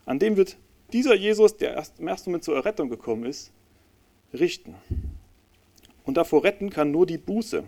[0.06, 0.56] An dem wird
[0.92, 3.52] dieser Jesus, der erst im ersten Moment zur Errettung gekommen ist,
[4.32, 4.74] richten.
[6.04, 7.64] Und davor retten kann nur die Buße.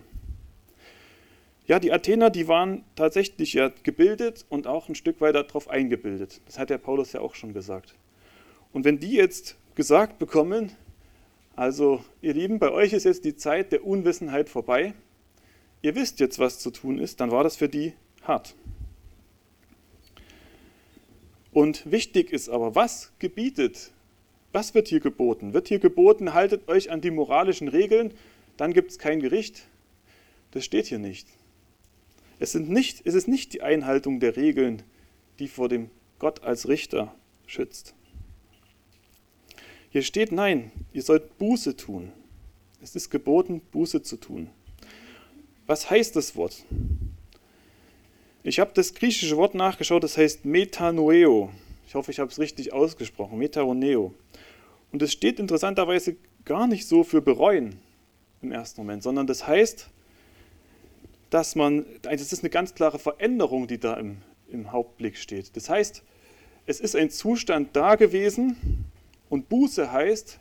[1.67, 6.41] Ja, die Athener, die waren tatsächlich ja gebildet und auch ein Stück weit darauf eingebildet.
[6.45, 7.93] Das hat der Paulus ja auch schon gesagt.
[8.73, 10.71] Und wenn die jetzt gesagt bekommen,
[11.55, 14.93] also ihr Lieben, bei euch ist jetzt die Zeit der Unwissenheit vorbei,
[15.81, 18.55] ihr wisst jetzt, was zu tun ist, dann war das für die hart.
[21.51, 23.91] Und wichtig ist aber, was gebietet,
[24.51, 25.53] was wird hier geboten?
[25.53, 28.13] Wird hier geboten, haltet euch an die moralischen Regeln,
[28.57, 29.63] dann gibt es kein Gericht?
[30.51, 31.27] Das steht hier nicht.
[32.39, 33.01] Es, sind nicht.
[33.05, 34.83] es ist nicht die Einhaltung der Regeln,
[35.39, 35.89] die vor dem
[36.19, 37.13] Gott als Richter
[37.47, 37.93] schützt.
[39.89, 42.11] Hier steht, nein, ihr sollt Buße tun.
[42.81, 44.49] Es ist geboten, Buße zu tun.
[45.67, 46.65] Was heißt das Wort?
[48.43, 51.51] Ich habe das griechische Wort nachgeschaut, das heißt Metanoeo.
[51.87, 54.13] Ich hoffe, ich habe es richtig ausgesprochen, Metaroneo.
[54.91, 57.79] Und es steht interessanterweise gar nicht so für bereuen
[58.41, 59.87] im ersten Moment, sondern das heißt,
[61.29, 64.17] dass man, das ist eine ganz klare Veränderung, die da im,
[64.49, 65.55] im Hauptblick steht.
[65.55, 66.03] Das heißt,
[66.65, 68.85] es ist ein Zustand da gewesen
[69.29, 70.39] und Buße heißt,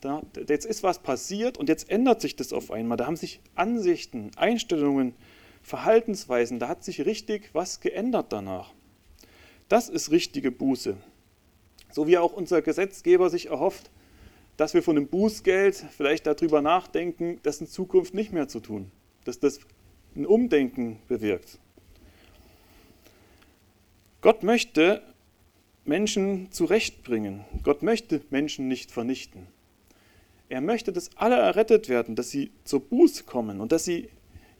[0.00, 2.96] da, jetzt ist was passiert und jetzt ändert sich das auf einmal.
[2.96, 5.14] Da haben sich Ansichten, Einstellungen,
[5.62, 8.72] Verhaltensweisen, da hat sich richtig was geändert danach.
[9.68, 10.96] Das ist richtige Buße.
[11.92, 13.90] So wie auch unser Gesetzgeber sich erhofft,
[14.56, 18.90] dass wir von dem Bußgeld vielleicht darüber nachdenken, das in Zukunft nicht mehr zu tun,
[19.24, 19.60] dass das
[20.16, 21.58] ein Umdenken bewirkt.
[24.20, 25.02] Gott möchte
[25.84, 27.44] Menschen zurechtbringen.
[27.62, 29.46] Gott möchte Menschen nicht vernichten.
[30.50, 34.10] Er möchte, dass alle errettet werden, dass sie zur Buße kommen und dass sie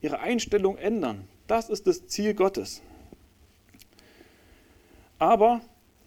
[0.00, 1.28] ihre Einstellung ändern.
[1.48, 2.80] Das ist das Ziel Gottes.
[5.18, 5.60] Aber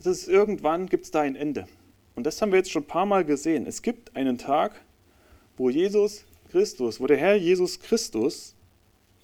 [0.06, 1.68] ist irgendwann gibt es da ein Ende.
[2.16, 3.68] Und das haben wir jetzt schon ein paar Mal gesehen.
[3.68, 4.82] Es gibt einen Tag,
[5.58, 8.56] wo Jesus Christus, wo der Herr Jesus Christus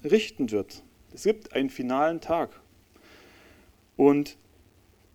[0.04, 0.84] richten wird.
[1.14, 2.50] Es gibt einen finalen Tag.
[3.96, 4.38] Und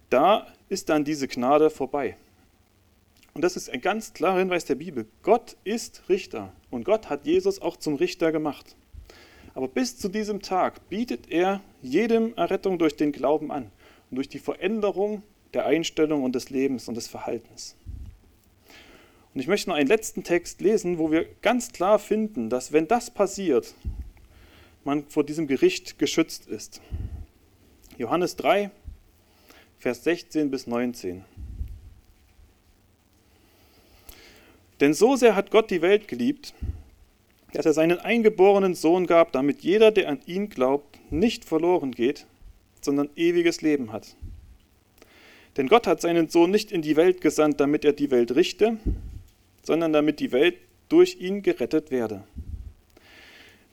[0.09, 2.17] da ist dann diese Gnade vorbei.
[3.35, 5.07] Und das ist ein ganz klarer Hinweis der Bibel.
[5.23, 8.77] Gott ist Richter und Gott hat Jesus auch zum Richter gemacht.
[9.55, 13.73] Aber bis zu diesem Tag bietet er jedem Errettung durch den Glauben an
[14.11, 17.77] und durch die Veränderung der Einstellung und des Lebens und des Verhaltens.
[19.35, 22.87] Und ich möchte noch einen letzten Text lesen, wo wir ganz klar finden, dass wenn
[22.87, 23.75] das passiert,
[24.85, 26.81] man vor diesem Gericht geschützt ist.
[27.99, 28.71] Johannes 3,
[29.79, 31.25] Vers 16 bis 19.
[34.81, 36.55] Denn so sehr hat Gott die Welt geliebt,
[37.53, 42.27] dass er seinen eingeborenen Sohn gab, damit jeder, der an ihn glaubt, nicht verloren geht,
[42.81, 44.17] sondern ewiges Leben hat.
[45.57, 48.79] Denn Gott hat seinen Sohn nicht in die Welt gesandt, damit er die Welt richte,
[49.63, 50.57] sondern damit die Welt
[50.89, 52.25] durch ihn gerettet werde.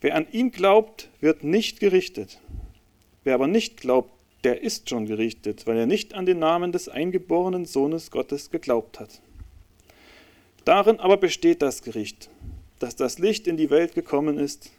[0.00, 2.40] Wer an ihn glaubt, wird nicht gerichtet.
[3.24, 4.12] Wer aber nicht glaubt,
[4.44, 8.98] der ist schon gerichtet, weil er nicht an den Namen des eingeborenen Sohnes Gottes geglaubt
[8.98, 9.20] hat.
[10.64, 12.28] Darin aber besteht das Gericht
[12.82, 14.72] dass das Licht in die Welt gekommen ist,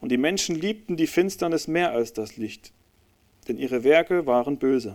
[0.00, 2.72] und die Menschen liebten die Finsternis mehr als das Licht,
[3.48, 4.94] denn ihre Werke waren böse.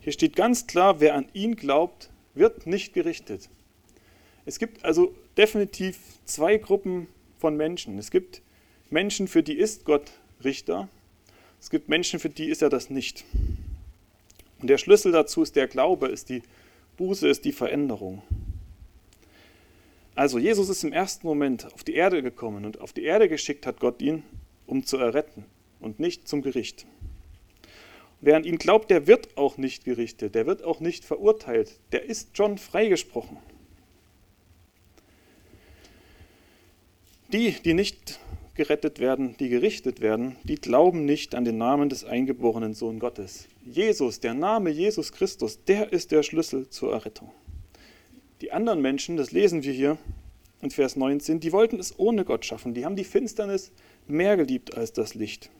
[0.00, 3.48] Hier steht ganz klar, wer an ihn glaubt, wird nicht gerichtet.
[4.44, 7.08] Es gibt also definitiv zwei Gruppen
[7.38, 7.98] von Menschen.
[7.98, 8.42] Es gibt
[8.90, 10.12] Menschen, für die ist Gott
[10.44, 10.88] Richter.
[11.60, 13.24] Es gibt Menschen, für die ist er das nicht.
[14.60, 16.42] Und der Schlüssel dazu ist der Glaube, ist die
[16.96, 18.22] Buße, ist die Veränderung.
[20.14, 23.66] Also Jesus ist im ersten Moment auf die Erde gekommen und auf die Erde geschickt
[23.66, 24.22] hat Gott ihn,
[24.66, 25.44] um zu erretten
[25.78, 26.86] und nicht zum Gericht.
[28.22, 32.04] Wer an ihn glaubt, der wird auch nicht gerichtet, der wird auch nicht verurteilt, der
[32.04, 33.36] ist schon freigesprochen.
[37.32, 38.18] Die, die nicht
[38.56, 43.48] gerettet werden, die gerichtet werden, die glauben nicht an den Namen des eingeborenen Sohn Gottes.
[43.64, 47.30] Jesus, der Name Jesus Christus, der ist der Schlüssel zur Errettung.
[48.40, 49.98] Die anderen Menschen, das lesen wir hier
[50.62, 52.74] in Vers 19, die wollten es ohne Gott schaffen.
[52.74, 53.72] Die haben die Finsternis
[54.06, 55.50] mehr geliebt als das Licht.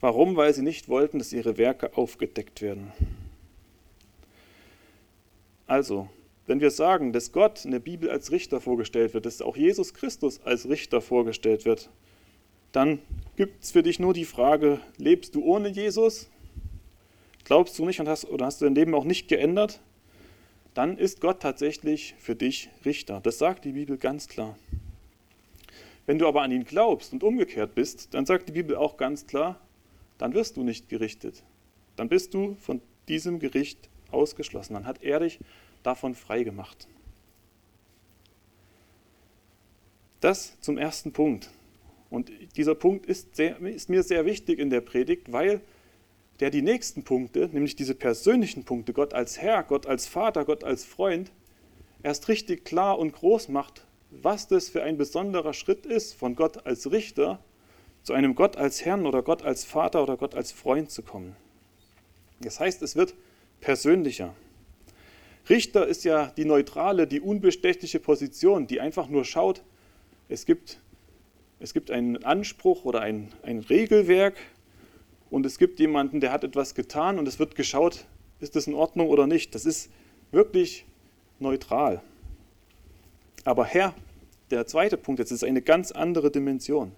[0.00, 0.34] Warum?
[0.34, 2.92] Weil sie nicht wollten, dass ihre Werke aufgedeckt werden.
[5.68, 6.08] Also,
[6.46, 9.94] wenn wir sagen, dass Gott in der Bibel als Richter vorgestellt wird, dass auch Jesus
[9.94, 11.90] Christus als Richter vorgestellt wird,
[12.72, 12.98] dann
[13.36, 16.28] gibt es für dich nur die Frage, lebst du ohne Jesus?
[17.44, 19.80] Glaubst du nicht und hast, oder hast du dein Leben auch nicht geändert?
[20.74, 23.20] dann ist Gott tatsächlich für dich Richter.
[23.20, 24.56] Das sagt die Bibel ganz klar.
[26.06, 29.26] Wenn du aber an ihn glaubst und umgekehrt bist, dann sagt die Bibel auch ganz
[29.26, 29.60] klar,
[30.18, 31.42] dann wirst du nicht gerichtet.
[31.96, 34.74] Dann bist du von diesem Gericht ausgeschlossen.
[34.74, 35.38] Dann hat er dich
[35.82, 36.86] davon frei gemacht.
[40.20, 41.50] Das zum ersten Punkt.
[42.10, 45.60] Und dieser Punkt ist, sehr, ist mir sehr wichtig in der Predigt, weil
[46.40, 50.64] der die nächsten Punkte, nämlich diese persönlichen Punkte, Gott als Herr, Gott als Vater, Gott
[50.64, 51.32] als Freund,
[52.02, 56.66] erst richtig klar und groß macht, was das für ein besonderer Schritt ist, von Gott
[56.66, 57.42] als Richter
[58.02, 61.36] zu einem Gott als Herrn oder Gott als Vater oder Gott als Freund zu kommen.
[62.40, 63.14] Das heißt, es wird
[63.60, 64.34] persönlicher.
[65.48, 69.62] Richter ist ja die neutrale, die unbestechliche Position, die einfach nur schaut,
[70.28, 70.78] es gibt,
[71.58, 74.36] es gibt einen Anspruch oder ein, ein Regelwerk
[75.30, 78.04] und es gibt jemanden, der hat etwas getan und es wird geschaut,
[78.40, 79.54] ist das in Ordnung oder nicht.
[79.54, 79.90] Das ist
[80.30, 80.84] wirklich
[81.38, 82.02] neutral.
[83.44, 83.94] Aber Herr,
[84.50, 86.92] der zweite Punkt, jetzt ist eine ganz andere Dimension.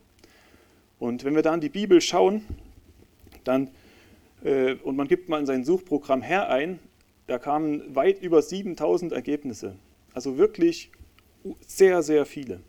[0.98, 2.44] Und wenn wir da in die Bibel schauen,
[3.44, 3.70] dann,
[4.42, 6.78] äh, und man gibt mal in sein Suchprogramm Herr ein,
[7.26, 9.76] da kamen weit über 7000 Ergebnisse.
[10.12, 10.90] Also wirklich
[11.66, 12.60] sehr, sehr viele.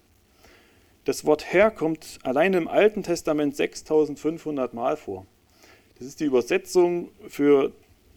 [1.03, 5.25] Das Wort Herr kommt allein im Alten Testament 6500 Mal vor.
[5.97, 7.71] Das ist die Übersetzung für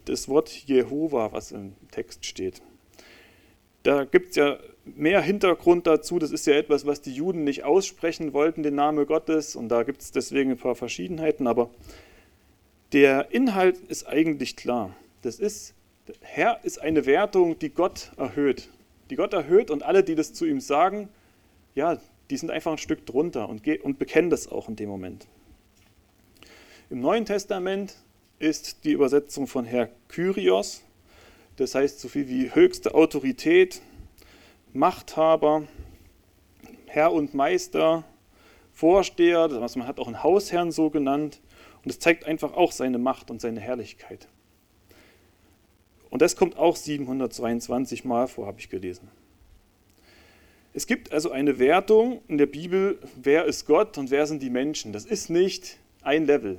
[0.07, 2.62] das Wort Jehova, was im Text steht.
[3.83, 6.18] Da gibt es ja mehr Hintergrund dazu.
[6.18, 9.55] Das ist ja etwas, was die Juden nicht aussprechen wollten, den Namen Gottes.
[9.55, 11.46] Und da gibt es deswegen ein paar Verschiedenheiten.
[11.46, 11.70] Aber
[12.92, 14.96] der Inhalt ist eigentlich klar.
[15.22, 15.74] Das ist,
[16.21, 18.68] Herr ist eine Wertung, die Gott erhöht.
[19.11, 21.09] Die Gott erhöht und alle, die das zu ihm sagen,
[21.75, 21.99] ja,
[22.31, 25.27] die sind einfach ein Stück drunter und, und bekennen das auch in dem Moment.
[26.90, 27.97] Im Neuen Testament
[28.38, 30.83] ist die Übersetzung von Herr Kyrios,
[31.57, 33.83] das heißt so viel wie höchste Autorität,
[34.73, 35.66] Machthaber,
[36.87, 38.05] Herr und Meister,
[38.73, 41.40] Vorsteher, also man hat auch einen Hausherrn so genannt.
[41.85, 44.29] Und es zeigt einfach auch seine Macht und seine Herrlichkeit.
[46.11, 49.09] Und das kommt auch 722 Mal vor, habe ich gelesen.
[50.75, 54.51] Es gibt also eine Wertung in der Bibel, wer ist Gott und wer sind die
[54.51, 54.92] Menschen.
[54.92, 56.59] Das ist nicht ein Level.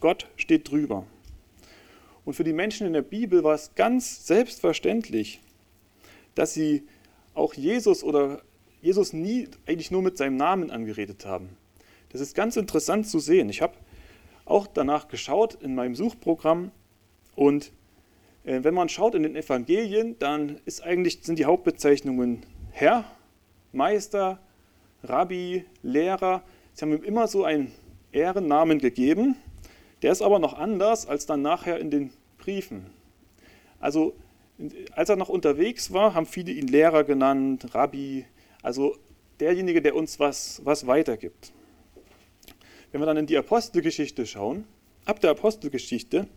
[0.00, 1.06] Gott steht drüber.
[2.24, 5.40] Und für die Menschen in der Bibel war es ganz selbstverständlich,
[6.34, 6.82] dass sie
[7.34, 8.42] auch Jesus oder
[8.82, 11.50] Jesus nie eigentlich nur mit seinem Namen angeredet haben.
[12.10, 13.48] Das ist ganz interessant zu sehen.
[13.48, 13.74] Ich habe
[14.44, 16.70] auch danach geschaut in meinem Suchprogramm
[17.36, 17.72] und
[18.44, 23.04] äh, wenn man schaut in den Evangelien, dann ist eigentlich, sind die Hauptbezeichnungen Herr,
[23.72, 24.38] Meister,
[25.02, 26.42] Rabbi, Lehrer.
[26.72, 27.72] Sie haben ihm immer so einen
[28.12, 29.36] Ehrennamen gegeben.
[30.02, 32.86] Der ist aber noch anders als dann nachher in den Briefen.
[33.80, 34.14] Also
[34.92, 38.24] als er noch unterwegs war, haben viele ihn Lehrer genannt, Rabbi,
[38.62, 38.96] also
[39.40, 41.52] derjenige, der uns was, was weitergibt.
[42.92, 44.64] Wenn wir dann in die Apostelgeschichte schauen,
[45.04, 46.28] ab der Apostelgeschichte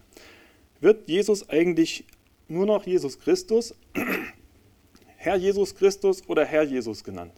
[0.80, 2.06] wird Jesus eigentlich
[2.48, 3.76] nur noch Jesus Christus,
[5.18, 7.34] Herr Jesus Christus oder Herr Jesus genannt.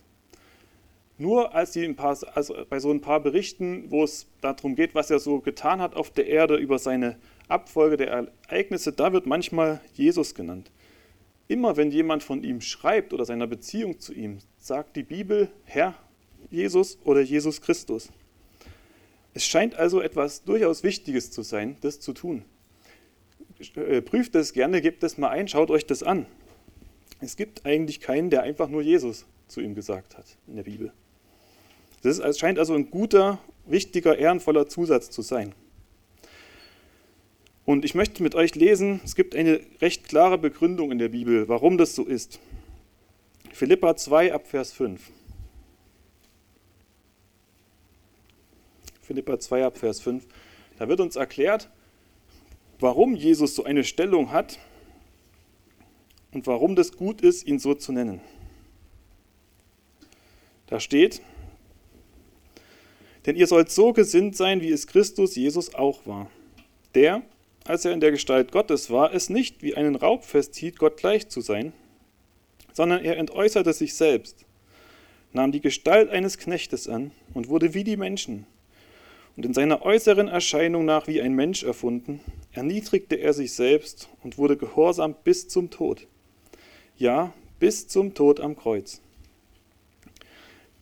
[1.18, 5.12] Nur als ein paar, also bei so ein paar Berichten, wo es darum geht, was
[5.12, 7.18] er so getan hat auf der Erde, über seine
[7.50, 10.72] Abfolge der Ereignisse, da wird manchmal Jesus genannt.
[11.50, 15.96] Immer wenn jemand von ihm schreibt oder seiner Beziehung zu ihm, sagt die Bibel Herr
[16.52, 18.10] Jesus oder Jesus Christus.
[19.34, 22.46] Es scheint also etwas durchaus Wichtiges zu sein, das zu tun.
[23.76, 26.26] Äh, prüft es gerne, gebt es mal ein, schaut euch das an.
[27.20, 30.94] Es gibt eigentlich keinen, der einfach nur Jesus zu ihm gesagt hat in der Bibel.
[32.02, 35.54] Das scheint also ein guter, wichtiger, ehrenvoller Zusatz zu sein.
[37.66, 41.50] Und ich möchte mit euch lesen, es gibt eine recht klare Begründung in der Bibel,
[41.50, 42.40] warum das so ist.
[43.52, 45.12] Philippa 2 ab Vers 5.
[49.02, 50.26] Philippa 2 ab Vers 5.
[50.78, 51.70] Da wird uns erklärt,
[52.80, 54.60] warum Jesus so eine Stellung hat
[56.32, 58.22] und warum das gut ist, ihn so zu nennen.
[60.68, 61.22] Da steht,
[63.26, 66.30] denn ihr sollt so gesinnt sein, wie es Christus Jesus auch war,
[66.96, 67.22] der,
[67.66, 71.28] als er in der Gestalt Gottes war, es nicht wie einen Raub festhielt, Gott gleich
[71.28, 71.74] zu sein,
[72.74, 74.46] sondern er entäußerte sich selbst,
[75.34, 78.46] nahm die Gestalt eines Knechtes an und wurde wie die Menschen.
[79.40, 82.20] Und in seiner äußeren Erscheinung nach wie ein Mensch erfunden,
[82.52, 86.08] erniedrigte er sich selbst und wurde gehorsam bis zum Tod.
[86.98, 89.00] Ja, bis zum Tod am Kreuz.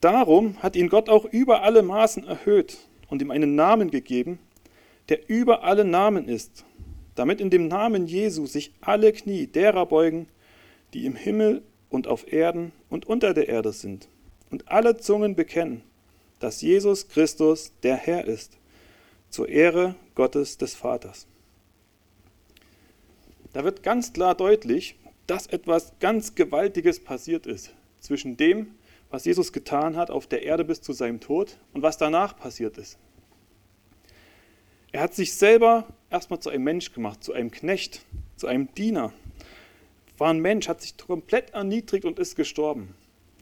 [0.02, 2.80] Darum hat ihn Gott auch über alle Maßen erhöht
[3.10, 4.40] und ihm einen Namen gegeben,
[5.10, 6.66] der über alle Namen ist,
[7.14, 10.30] damit in dem Namen Jesu sich alle Knie derer beugen,
[10.96, 14.10] die im Himmel und auf Erden und unter der Erde sind,
[14.50, 15.84] und alle Zungen bekennen,
[16.40, 18.58] dass Jesus Christus der Herr ist,
[19.30, 21.28] zur Ehre Gottes des Vaters.
[23.54, 28.76] Da wird ganz klar deutlich, dass etwas ganz Gewaltiges passiert ist zwischen dem,
[29.10, 32.78] was Jesus getan hat auf der Erde bis zu seinem Tod und was danach passiert
[32.78, 32.98] ist.
[34.92, 38.02] Er hat sich selber erstmal zu einem Mensch gemacht, zu einem Knecht,
[38.36, 39.14] zu einem Diener.
[40.18, 42.96] War ein Mensch, hat sich komplett erniedrigt und ist gestorben.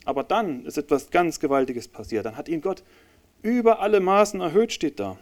[0.05, 2.25] Aber dann ist etwas ganz Gewaltiges passiert.
[2.25, 2.83] Dann hat ihn Gott
[3.41, 5.17] über alle Maßen erhöht, steht da.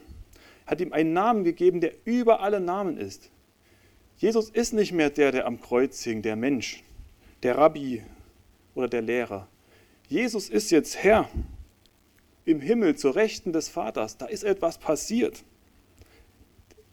[0.68, 3.30] Hat ihm einen Namen gegeben, der über alle Namen ist.
[4.18, 6.84] Jesus ist nicht mehr der, der am Kreuz hing, der Mensch,
[7.42, 8.04] der Rabbi
[8.76, 9.48] oder der Lehrer.
[10.08, 11.30] Jesus ist jetzt Herr
[12.46, 14.18] im Himmel zur Rechten des Vaters.
[14.18, 15.44] Da ist etwas passiert.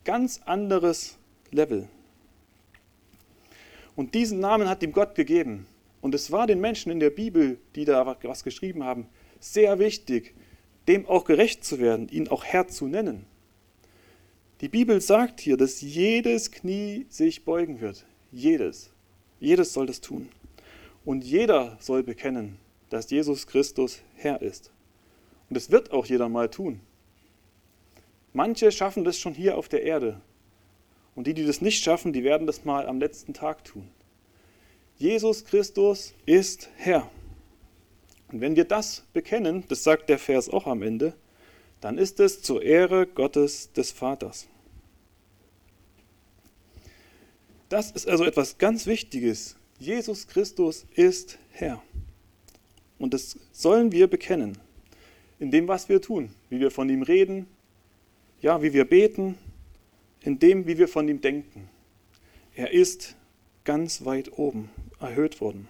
[0.05, 1.19] Ganz anderes
[1.51, 1.89] Level.
[3.97, 5.67] Und diesen Namen hat ihm Gott gegeben.
[6.01, 9.07] Und es war den Menschen in der Bibel, die da was geschrieben haben,
[9.39, 10.35] sehr wichtig,
[10.89, 13.27] dem auch gerecht zu werden, ihn auch Herr zu nennen.
[14.61, 18.05] Die Bibel sagt hier, dass jedes Knie sich beugen wird.
[18.31, 18.91] Jedes.
[19.39, 20.29] Jedes soll das tun.
[21.05, 22.59] Und jeder soll bekennen,
[22.91, 24.71] dass Jesus Christus Herr ist.
[25.49, 26.81] Und es wird auch jeder mal tun.
[28.33, 30.21] Manche schaffen das schon hier auf der Erde.
[31.15, 33.89] Und die, die das nicht schaffen, die werden das mal am letzten Tag tun.
[35.01, 37.11] Jesus Christus ist Herr.
[38.31, 41.15] Und wenn wir das bekennen, das sagt der Vers auch am Ende,
[41.81, 44.47] dann ist es zur Ehre Gottes des Vaters.
[47.71, 49.57] Das ist also etwas ganz Wichtiges.
[49.79, 51.83] Jesus Christus ist Herr.
[52.99, 54.59] Und das sollen wir bekennen.
[55.39, 57.47] In dem, was wir tun, wie wir von ihm reden,
[58.43, 59.39] ja, wie wir beten,
[60.21, 61.71] in dem, wie wir von ihm denken.
[62.55, 63.17] Er ist
[63.65, 64.69] ganz weit oben
[65.01, 65.69] erhöht worden.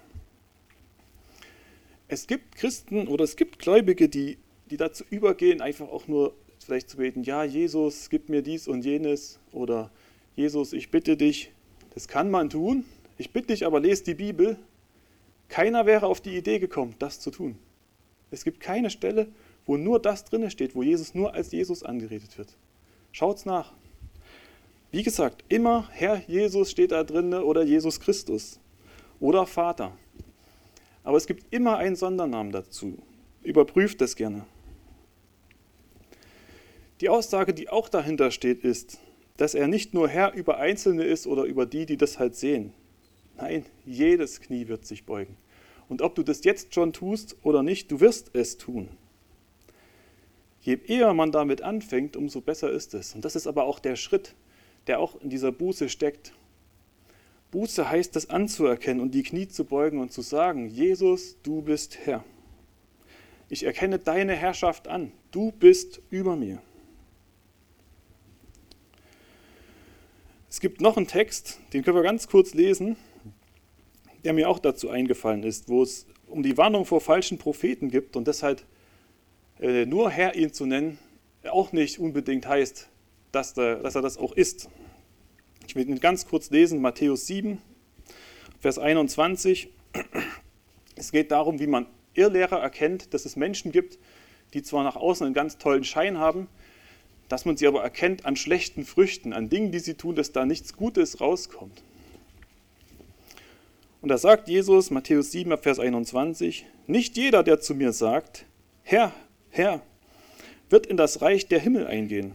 [2.08, 4.38] Es gibt Christen oder es gibt Gläubige, die,
[4.70, 8.84] die dazu übergehen, einfach auch nur vielleicht zu beten, ja, Jesus, gib mir dies und
[8.84, 9.90] jenes oder
[10.36, 11.52] Jesus, ich bitte dich.
[11.94, 12.84] Das kann man tun.
[13.18, 14.56] Ich bitte dich aber, lest die Bibel.
[15.48, 17.58] Keiner wäre auf die Idee gekommen, das zu tun.
[18.30, 19.28] Es gibt keine Stelle,
[19.66, 22.56] wo nur das drinne steht, wo Jesus nur als Jesus angeredet wird.
[23.12, 23.72] Schaut's nach.
[24.92, 28.60] Wie gesagt, immer Herr Jesus steht da drinne oder Jesus Christus
[29.20, 29.92] oder Vater.
[31.04, 32.98] Aber es gibt immer einen Sondernamen dazu.
[33.42, 34.44] Überprüft das gerne.
[37.00, 38.98] Die Aussage, die auch dahinter steht, ist,
[39.36, 42.74] dass er nicht nur Herr über Einzelne ist oder über die, die das halt sehen.
[43.38, 45.36] Nein, jedes Knie wird sich beugen.
[45.88, 48.88] Und ob du das jetzt schon tust oder nicht, du wirst es tun.
[50.60, 53.14] Je eher man damit anfängt, umso besser ist es.
[53.14, 54.34] Und das ist aber auch der Schritt,
[54.86, 56.34] der auch in dieser Buße steckt.
[57.50, 61.98] Buße heißt, das anzuerkennen und die Knie zu beugen und zu sagen, Jesus, du bist
[62.04, 62.24] Herr.
[63.48, 65.12] Ich erkenne deine Herrschaft an.
[65.32, 66.62] Du bist über mir.
[70.48, 72.96] Es gibt noch einen Text, den können wir ganz kurz lesen,
[74.24, 78.16] der mir auch dazu eingefallen ist, wo es um die Warnung vor falschen Propheten gibt
[78.16, 78.64] und deshalb
[79.60, 80.98] äh, nur Herr ihn zu nennen,
[81.48, 82.88] auch nicht unbedingt heißt,
[83.32, 84.68] dass, er das auch ist.
[85.66, 87.58] Ich will ganz kurz lesen, Matthäus 7,
[88.60, 89.68] Vers 21.
[90.96, 93.98] Es geht darum, wie man Irrlehrer erkennt, dass es Menschen gibt,
[94.52, 96.48] die zwar nach außen einen ganz tollen Schein haben,
[97.28, 100.44] dass man sie aber erkennt an schlechten Früchten, an Dingen, die sie tun, dass da
[100.44, 101.82] nichts Gutes rauskommt.
[104.02, 108.46] Und da sagt Jesus, Matthäus 7, Vers 21, nicht jeder, der zu mir sagt,
[108.82, 109.12] Herr,
[109.50, 109.82] Herr,
[110.70, 112.34] wird in das Reich der Himmel eingehen,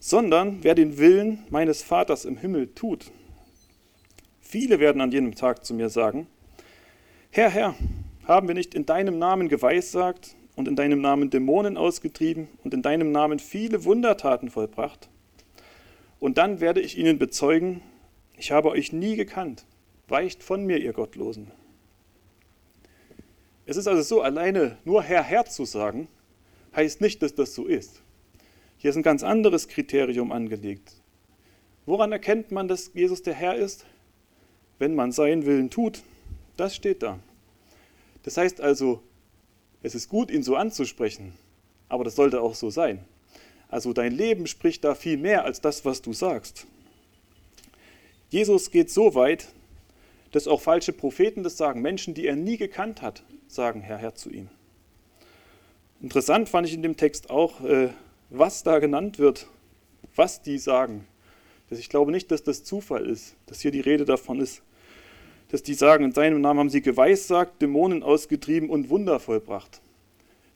[0.00, 3.12] sondern wer den Willen meines Vaters im Himmel tut.
[4.40, 6.26] Viele werden an jenem Tag zu mir sagen,
[7.30, 7.76] Herr, Herr,
[8.24, 12.82] haben wir nicht in deinem Namen geweissagt und in deinem Namen Dämonen ausgetrieben und in
[12.82, 15.08] deinem Namen viele Wundertaten vollbracht?
[16.18, 17.82] Und dann werde ich ihnen bezeugen,
[18.36, 19.66] ich habe euch nie gekannt,
[20.08, 21.50] weicht von mir, ihr Gottlosen.
[23.66, 26.08] Es ist also so, alleine nur Herr, Herr zu sagen,
[26.74, 28.02] heißt nicht, dass das so ist.
[28.80, 30.94] Hier ist ein ganz anderes Kriterium angelegt.
[31.84, 33.84] Woran erkennt man, dass Jesus der Herr ist?
[34.78, 36.00] Wenn man seinen Willen tut.
[36.56, 37.18] Das steht da.
[38.22, 39.02] Das heißt also,
[39.82, 41.34] es ist gut, ihn so anzusprechen,
[41.90, 43.04] aber das sollte auch so sein.
[43.68, 46.66] Also dein Leben spricht da viel mehr als das, was du sagst.
[48.30, 49.48] Jesus geht so weit,
[50.32, 51.82] dass auch falsche Propheten das sagen.
[51.82, 54.48] Menschen, die er nie gekannt hat, sagen Herr, Herr zu ihm.
[56.00, 57.90] Interessant fand ich in dem Text auch, äh,
[58.30, 59.46] was da genannt wird,
[60.14, 61.06] was die sagen.
[61.68, 64.62] Ich glaube nicht, dass das Zufall ist, dass hier die Rede davon ist,
[65.48, 69.80] dass die sagen, in seinem Namen haben sie geweissagt, Dämonen ausgetrieben und Wunder vollbracht.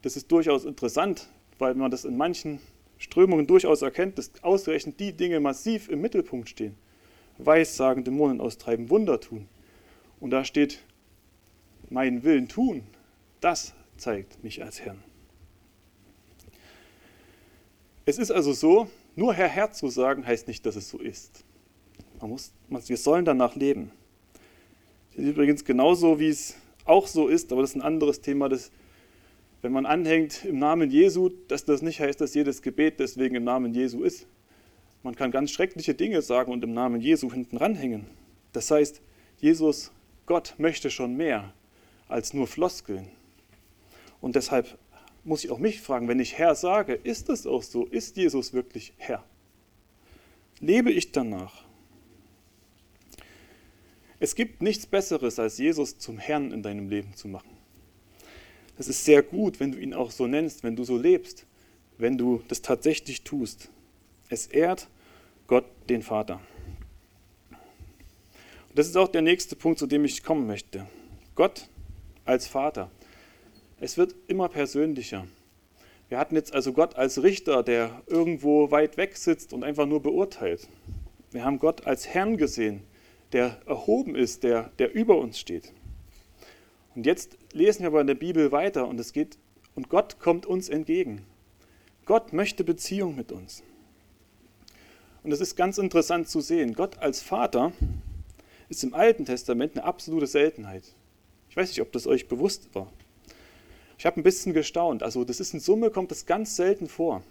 [0.03, 2.61] Das ist durchaus interessant, weil man das in manchen
[2.99, 6.77] Strömungen durchaus erkennt, dass ausgerechnet die Dinge massiv im Mittelpunkt stehen.
[7.39, 9.49] Weissagen, Dämonen austreiben, Wunder tun.
[10.21, 10.81] Und da steht,
[11.91, 12.85] meinen Willen tun,
[13.41, 15.03] das zeigt mich als Herrn.
[18.07, 21.45] Es ist also so, nur Herr Herr zu sagen, heißt nicht, dass es so ist.
[22.21, 23.91] Man muss, wir sollen danach leben.
[25.11, 28.49] Das ist übrigens genauso, wie es auch so ist, aber das ist ein anderes Thema,
[28.49, 28.71] das,
[29.63, 33.45] wenn man anhängt im Namen Jesu, dass das nicht heißt, dass jedes Gebet deswegen im
[33.45, 34.27] Namen Jesu ist.
[35.03, 38.07] Man kann ganz schreckliche Dinge sagen und im Namen Jesu hinten ranhängen.
[38.53, 39.01] Das heißt,
[39.39, 39.93] Jesus,
[40.27, 41.53] Gott möchte schon mehr
[42.09, 43.09] als nur Floskeln.
[44.21, 44.79] Und deshalb
[45.25, 47.87] muss ich auch mich fragen, wenn ich Herr sage, ist es auch so?
[47.87, 49.25] Ist Jesus wirklich Herr?
[50.61, 51.65] Lebe ich danach?
[54.21, 57.51] Es gibt nichts Besseres, als Jesus zum Herrn in deinem Leben zu machen.
[58.77, 61.47] Das ist sehr gut, wenn du ihn auch so nennst, wenn du so lebst,
[61.99, 63.71] wenn du das tatsächlich tust.
[64.29, 64.89] Es ehrt
[65.47, 66.41] Gott den Vater.
[67.51, 70.87] Und das ist auch der nächste Punkt, zu dem ich kommen möchte.
[71.35, 71.69] Gott
[72.25, 72.91] als Vater.
[73.81, 75.27] Es wird immer persönlicher.
[76.09, 80.01] Wir hatten jetzt also Gott als Richter, der irgendwo weit weg sitzt und einfach nur
[80.01, 80.69] beurteilt.
[81.33, 82.83] Wir haben Gott als Herrn gesehen,
[83.33, 85.73] der erhoben ist, der, der über uns steht.
[86.95, 89.39] Und jetzt lesen wir aber in der Bibel weiter und es geht,
[89.75, 91.27] und Gott kommt uns entgegen.
[92.07, 93.65] Gott möchte Beziehung mit uns.
[95.25, 97.73] Und es ist ganz interessant zu sehen, Gott als Vater
[98.69, 100.85] ist im Alten Testament eine absolute Seltenheit.
[101.49, 102.93] Ich weiß nicht, ob das euch bewusst war.
[104.05, 105.03] Ich habe ein bisschen gestaunt.
[105.03, 107.23] Also das ist in Summe, kommt das ganz selten vor.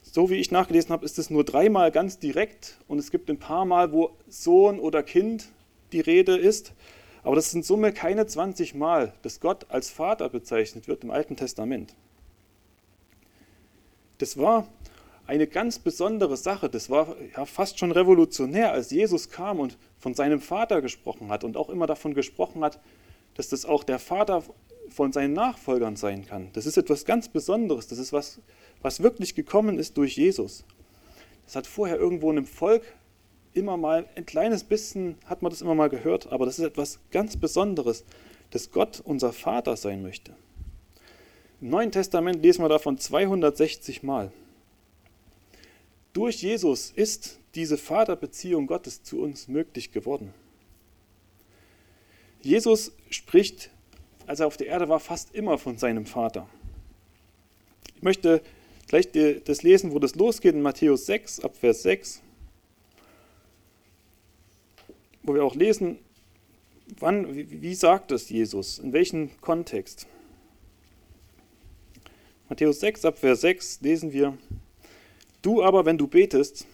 [0.00, 3.38] So wie ich nachgelesen habe, ist es nur dreimal ganz direkt und es gibt ein
[3.38, 5.50] paar Mal, wo Sohn oder Kind
[5.92, 6.72] die Rede ist.
[7.22, 11.10] Aber das sind in Summe keine 20 Mal, dass Gott als Vater bezeichnet wird im
[11.10, 11.94] Alten Testament.
[14.16, 14.66] Das war
[15.26, 16.70] eine ganz besondere Sache.
[16.70, 21.44] Das war ja fast schon revolutionär, als Jesus kam und von seinem Vater gesprochen hat
[21.44, 22.80] und auch immer davon gesprochen hat,
[23.38, 24.42] dass das auch der Vater
[24.90, 26.50] von seinen Nachfolgern sein kann.
[26.54, 27.86] Das ist etwas ganz Besonderes.
[27.86, 28.40] Das ist was,
[28.82, 30.64] was wirklich gekommen ist durch Jesus.
[31.46, 32.82] Das hat vorher irgendwo in einem Volk
[33.54, 36.98] immer mal ein kleines bisschen, hat man das immer mal gehört, aber das ist etwas
[37.12, 38.04] ganz Besonderes,
[38.50, 40.34] dass Gott unser Vater sein möchte.
[41.60, 44.32] Im Neuen Testament lesen wir davon 260 Mal.
[46.12, 50.34] Durch Jesus ist diese Vaterbeziehung Gottes zu uns möglich geworden.
[52.48, 53.70] Jesus spricht
[54.28, 56.46] als er auf der Erde war, fast immer von seinem Vater.
[57.96, 58.42] Ich möchte
[58.86, 62.20] gleich das lesen, wo das losgeht, in Matthäus 6, ab Vers 6,
[65.22, 65.98] wo wir auch lesen,
[66.98, 70.06] wann, wie, sagt es Jesus, in welchem Kontext.
[72.50, 74.36] Matthäus 6, ab Vers 6 lesen wir,
[75.40, 76.66] Du aber, wenn du betest,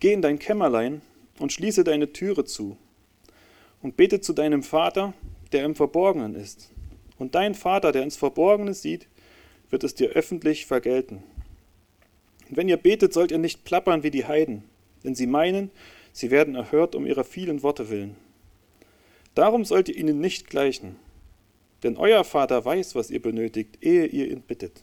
[0.00, 1.02] geh in dein Kämmerlein
[1.38, 2.78] und schließe deine Türe zu
[3.84, 5.12] und bete zu deinem Vater,
[5.52, 6.70] der im Verborgenen ist.
[7.18, 9.08] Und dein Vater, der ins Verborgene sieht,
[9.68, 11.22] wird es dir öffentlich vergelten.
[12.48, 14.64] Und wenn ihr betet, sollt ihr nicht plappern wie die Heiden,
[15.04, 15.70] denn sie meinen,
[16.14, 18.16] sie werden erhört um ihrer vielen Worte willen.
[19.34, 20.96] Darum sollt ihr ihnen nicht gleichen,
[21.82, 24.82] denn euer Vater weiß, was ihr benötigt, ehe ihr ihn bittet.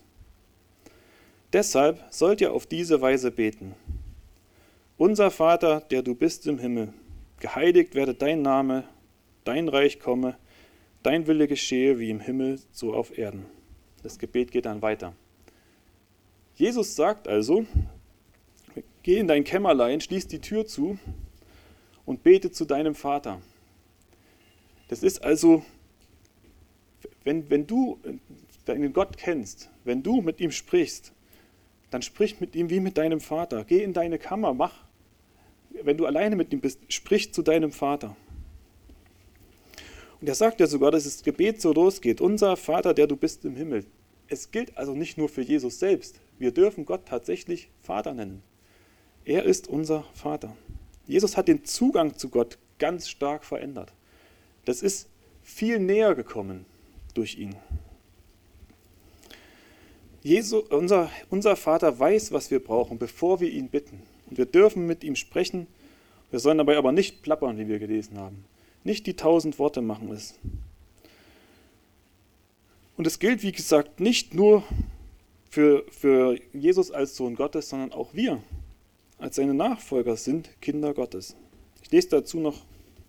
[1.53, 3.73] Deshalb sollt ihr auf diese Weise beten.
[4.97, 6.93] Unser Vater, der du bist im Himmel,
[7.41, 8.85] geheiligt werde dein Name,
[9.43, 10.37] dein Reich komme,
[11.03, 13.45] Dein Wille geschehe wie im Himmel, so auf Erden.
[14.03, 15.13] Das Gebet geht dann weiter.
[16.55, 17.65] Jesus sagt also,
[19.01, 20.99] geh in dein Kämmerlein, schließ die Tür zu
[22.05, 23.41] und bete zu deinem Vater.
[24.89, 25.65] Das ist also,
[27.23, 27.99] wenn, wenn du
[28.65, 31.13] deinen Gott kennst, wenn du mit ihm sprichst,
[31.89, 33.63] dann sprich mit ihm wie mit deinem Vater.
[33.65, 34.83] Geh in deine Kammer, mach,
[35.83, 38.15] wenn du alleine mit ihm bist, sprich zu deinem Vater.
[40.19, 42.21] Und er sagt ja sogar, dass das Gebet so losgeht.
[42.21, 43.85] Unser Vater, der du bist im Himmel.
[44.27, 46.19] Es gilt also nicht nur für Jesus selbst.
[46.37, 48.43] Wir dürfen Gott tatsächlich Vater nennen.
[49.25, 50.55] Er ist unser Vater.
[51.07, 53.93] Jesus hat den Zugang zu Gott ganz stark verändert.
[54.65, 55.09] Das ist
[55.43, 56.65] viel näher gekommen
[57.13, 57.55] durch ihn.
[60.23, 64.03] Jesu, unser, unser Vater weiß, was wir brauchen, bevor wir ihn bitten.
[64.31, 65.67] Und wir dürfen mit ihm sprechen.
[66.31, 68.45] Wir sollen dabei aber nicht plappern, wie wir gelesen haben.
[68.85, 70.39] Nicht die tausend Worte machen es.
[72.95, 74.63] Und es gilt, wie gesagt, nicht nur
[75.49, 78.41] für, für Jesus als Sohn Gottes, sondern auch wir
[79.17, 81.35] als seine Nachfolger sind Kinder Gottes.
[81.83, 82.55] Ich lese dazu noch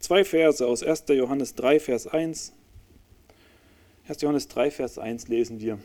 [0.00, 1.04] zwei Verse aus 1.
[1.08, 2.52] Johannes 3, Vers 1.
[4.08, 4.20] 1.
[4.20, 5.78] Johannes 3, Vers 1 lesen wir.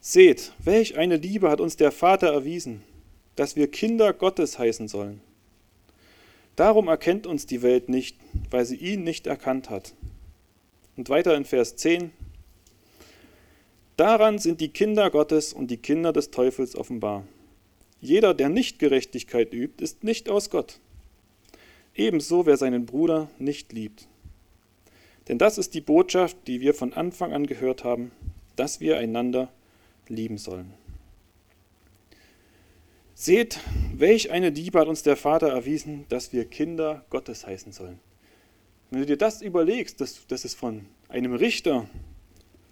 [0.00, 2.82] Seht, welch eine Liebe hat uns der Vater erwiesen,
[3.36, 5.20] dass wir Kinder Gottes heißen sollen.
[6.56, 8.16] Darum erkennt uns die Welt nicht,
[8.50, 9.94] weil sie ihn nicht erkannt hat.
[10.96, 12.12] Und weiter in Vers 10.
[13.96, 17.26] Daran sind die Kinder Gottes und die Kinder des Teufels offenbar.
[18.00, 20.78] Jeder, der nicht Gerechtigkeit übt, ist nicht aus Gott.
[21.94, 24.08] Ebenso wer seinen Bruder nicht liebt.
[25.28, 28.12] Denn das ist die Botschaft, die wir von Anfang an gehört haben,
[28.56, 29.48] dass wir einander
[30.08, 30.72] lieben sollen.
[33.16, 33.60] Seht,
[33.94, 38.00] welch eine Liebe hat uns der Vater erwiesen, dass wir Kinder Gottes heißen sollen.
[38.90, 41.88] Wenn du dir das überlegst, dass, dass es von einem Richter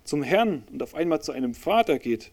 [0.03, 2.33] zum Herrn und auf einmal zu einem Vater geht,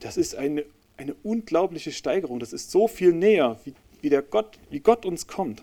[0.00, 0.64] das ist eine,
[0.96, 2.40] eine unglaubliche Steigerung.
[2.40, 5.62] Das ist so viel näher, wie, wie, der Gott, wie Gott uns kommt.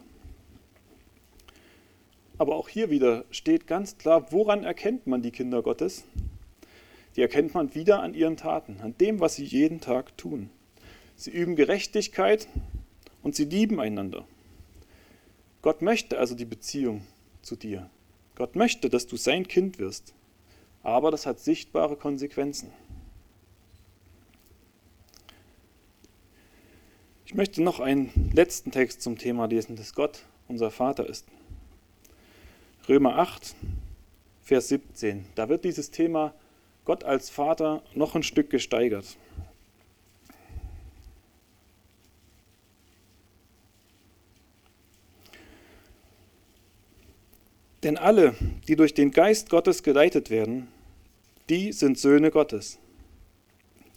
[2.37, 6.03] Aber auch hier wieder steht ganz klar, woran erkennt man die Kinder Gottes?
[7.15, 10.51] Die erkennt man wieder an ihren Taten, an dem, was sie jeden Tag tun.
[11.21, 12.47] Sie üben Gerechtigkeit
[13.21, 14.25] und sie lieben einander.
[15.61, 17.05] Gott möchte also die Beziehung
[17.43, 17.91] zu dir.
[18.33, 20.15] Gott möchte, dass du sein Kind wirst.
[20.81, 22.71] Aber das hat sichtbare Konsequenzen.
[27.27, 31.27] Ich möchte noch einen letzten Text zum Thema lesen, dass Gott unser Vater ist.
[32.89, 33.53] Römer 8,
[34.41, 35.27] Vers 17.
[35.35, 36.33] Da wird dieses Thema
[36.83, 39.17] Gott als Vater noch ein Stück gesteigert.
[47.91, 48.35] Denn alle,
[48.69, 50.69] die durch den Geist Gottes geleitet werden,
[51.49, 52.79] die sind Söhne Gottes.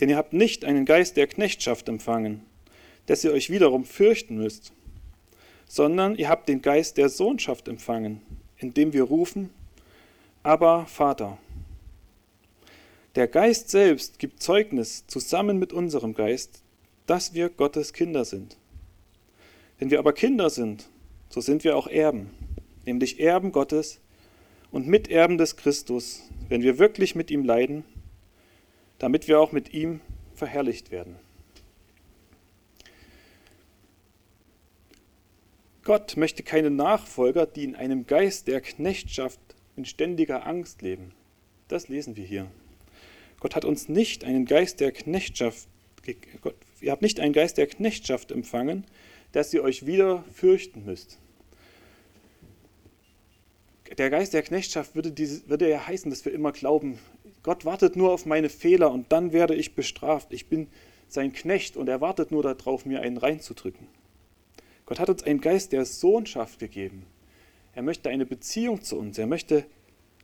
[0.01, 2.43] Denn ihr habt nicht einen Geist der Knechtschaft empfangen,
[3.07, 4.73] dass ihr euch wiederum fürchten müsst,
[5.69, 8.21] sondern ihr habt den Geist der Sohnschaft empfangen,
[8.57, 9.51] indem wir rufen,
[10.43, 11.39] aber Vater.
[13.15, 16.65] Der Geist selbst gibt Zeugnis zusammen mit unserem Geist,
[17.07, 18.57] dass wir Gottes Kinder sind.
[19.79, 20.89] Wenn wir aber Kinder sind,
[21.29, 22.33] so sind wir auch Erben
[22.87, 24.01] nämlich Erben Gottes
[24.71, 27.85] und Miterben des Christus, wenn wir wirklich mit ihm leiden,
[28.99, 30.01] damit wir auch mit ihm
[30.35, 31.17] verherrlicht werden.
[35.85, 39.39] Gott möchte keine Nachfolger, die in einem Geist der Knechtschaft
[39.77, 41.13] in ständiger Angst leben.
[41.69, 42.51] Das lesen wir hier.
[43.39, 45.69] Gott hat uns nicht einen Geist der Knechtschaft,
[46.41, 48.87] Gott, ihr habt nicht einen Geist der Knechtschaft empfangen,
[49.33, 51.19] dass ihr euch wieder fürchten müsst
[53.99, 56.99] der Geist der Knechtschaft würde, diese, würde ja heißen, dass wir immer glauben,
[57.43, 60.33] Gott wartet nur auf meine Fehler und dann werde ich bestraft.
[60.33, 60.69] Ich bin
[61.09, 63.87] sein Knecht und er wartet nur darauf, mir einen reinzudrücken.
[64.87, 67.07] Gott hat uns einen Geist der Sohnschaft gegeben.
[67.75, 69.19] Er möchte eine Beziehung zu uns.
[69.19, 69.65] Er möchte,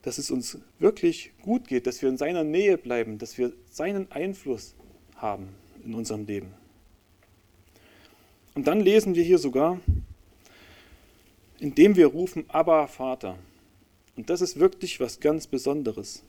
[0.02, 4.10] dass es uns wirklich gut geht, dass wir in seiner Nähe bleiben, dass wir seinen
[4.12, 4.74] Einfluss
[5.16, 5.48] haben
[5.84, 6.54] in unserem Leben.
[8.54, 9.80] Und dann lesen wir hier sogar,
[11.58, 13.38] indem wir rufen, aber Vater.
[14.20, 16.22] Und das ist wirklich was ganz Besonderes.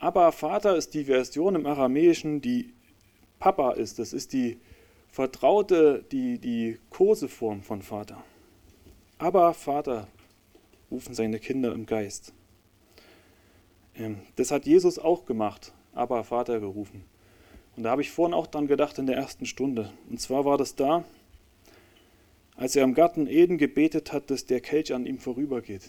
[0.00, 2.72] Aber Vater ist die Version im Aramäischen, die
[3.38, 4.00] Papa ist.
[4.00, 4.58] Das ist die
[5.06, 8.24] vertraute, die, die Koseform von Vater.
[9.18, 10.08] Aber Vater
[10.90, 12.32] rufen seine Kinder im Geist.
[13.94, 17.04] Ähm, das hat Jesus auch gemacht, aber Vater gerufen.
[17.76, 19.92] Und da habe ich vorhin auch dran gedacht in der ersten Stunde.
[20.10, 21.04] Und zwar war das da,
[22.56, 25.88] als er im Garten Eden gebetet hat, dass der Kelch an ihm vorübergeht.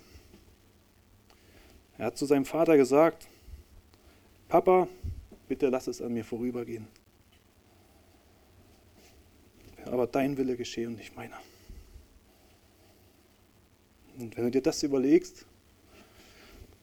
[2.04, 3.30] Er hat zu seinem Vater gesagt,
[4.50, 4.90] Papa,
[5.48, 6.86] bitte lass es an mir vorübergehen.
[9.86, 11.40] Aber dein Wille geschehe und nicht meiner.
[14.18, 15.46] Und wenn du dir das überlegst,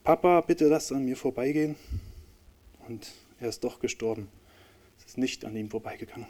[0.03, 1.75] Papa, bitte lass an mir vorbeigehen.
[2.87, 4.27] Und er ist doch gestorben.
[4.97, 6.25] Es ist nicht an ihm vorbeigegangen.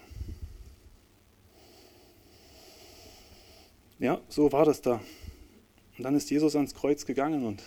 [4.00, 5.02] Ja, so war das da.
[5.98, 7.64] Und dann ist Jesus ans Kreuz gegangen und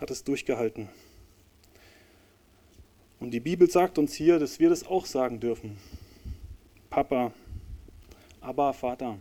[0.00, 0.88] hat es durchgehalten.
[3.18, 5.76] Und die Bibel sagt uns hier, dass wir das auch sagen dürfen.
[6.88, 7.32] Papa,
[8.40, 9.18] aber Vater.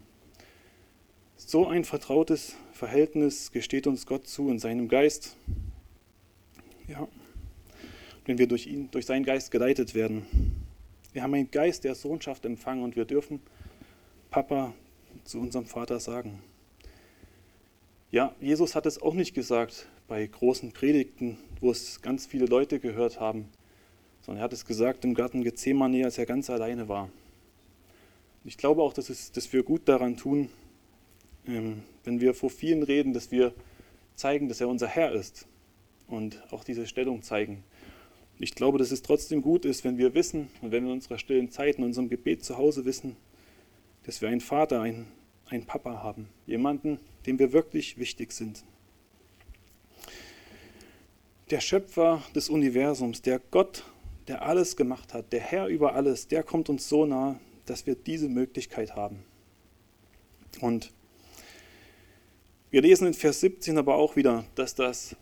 [1.35, 5.35] So ein vertrautes Verhältnis gesteht uns Gott zu in seinem Geist.
[6.87, 7.07] Ja,
[8.25, 10.25] wenn wir durch ihn, durch seinen Geist geleitet werden.
[11.11, 13.41] Wir haben einen Geist der Sohnschaft empfangen und wir dürfen
[14.31, 14.73] Papa
[15.25, 16.41] zu unserem Vater sagen.
[18.11, 22.79] Ja, Jesus hat es auch nicht gesagt bei großen Predigten, wo es ganz viele Leute
[22.79, 23.47] gehört haben,
[24.21, 27.09] sondern er hat es gesagt im Garten Gethsemane, als er ganz alleine war.
[28.43, 30.49] Ich glaube auch, dass, es, dass wir gut daran tun,
[31.47, 33.53] ähm, wenn wir vor vielen reden, dass wir
[34.15, 35.45] zeigen, dass er unser Herr ist
[36.07, 37.63] und auch diese Stellung zeigen.
[38.39, 41.19] Ich glaube, dass es trotzdem gut ist, wenn wir wissen und wenn wir in unserer
[41.19, 43.15] stillen Zeit, in unserem Gebet zu Hause wissen,
[44.03, 45.05] dass wir einen Vater, einen,
[45.45, 48.63] einen Papa haben, jemanden, dem wir wirklich wichtig sind
[51.49, 53.83] der Schöpfer des Universums, der Gott,
[54.27, 57.95] der alles gemacht hat, der Herr über alles, der kommt uns so nah, dass wir
[57.95, 59.23] diese Möglichkeit haben.
[60.61, 60.91] Und
[62.71, 65.15] wir lesen in Vers 17 aber auch wieder, dass das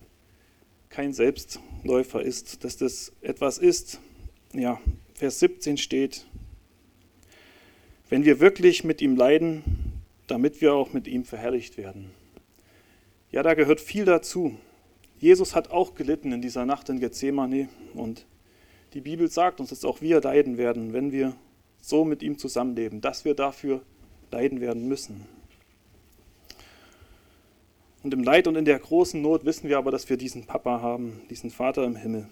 [0.90, 4.00] kein Selbstläufer ist, dass das etwas ist,
[4.54, 4.82] ja,
[5.14, 6.26] Vers 17 steht,
[8.10, 9.64] wenn wir wirklich mit ihm leiden,
[10.28, 12.12] damit wir auch mit ihm verherrlicht werden.
[13.32, 14.58] Ja, da gehört viel dazu.
[15.20, 18.26] Jesus hat auch gelitten in dieser Nacht in Gethsemane und
[18.94, 21.36] die Bibel sagt uns, dass auch wir leiden werden, wenn wir
[21.82, 23.82] so mit ihm zusammenleben, dass wir dafür
[24.32, 25.26] leiden werden müssen.
[28.04, 30.82] Und im Leid und in der großen Not wissen wir aber, dass wir diesen Papa
[30.82, 32.30] haben, diesen Vater im Himmel.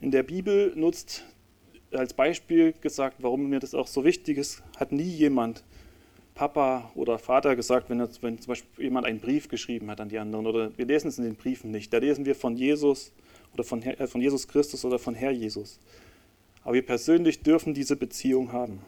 [0.00, 1.24] In der Bibel nutzt
[1.92, 5.64] als Beispiel gesagt, warum mir das auch so wichtig ist, hat nie jemand
[6.36, 10.10] Papa oder Vater gesagt, wenn, er, wenn zum Beispiel jemand einen Brief geschrieben hat an
[10.10, 10.46] die anderen.
[10.46, 11.92] Oder wir lesen es in den Briefen nicht.
[11.92, 13.10] Da lesen wir von Jesus
[13.54, 15.80] oder von, äh, von Jesus Christus oder von Herr Jesus.
[16.62, 18.80] Aber wir persönlich dürfen diese Beziehung haben.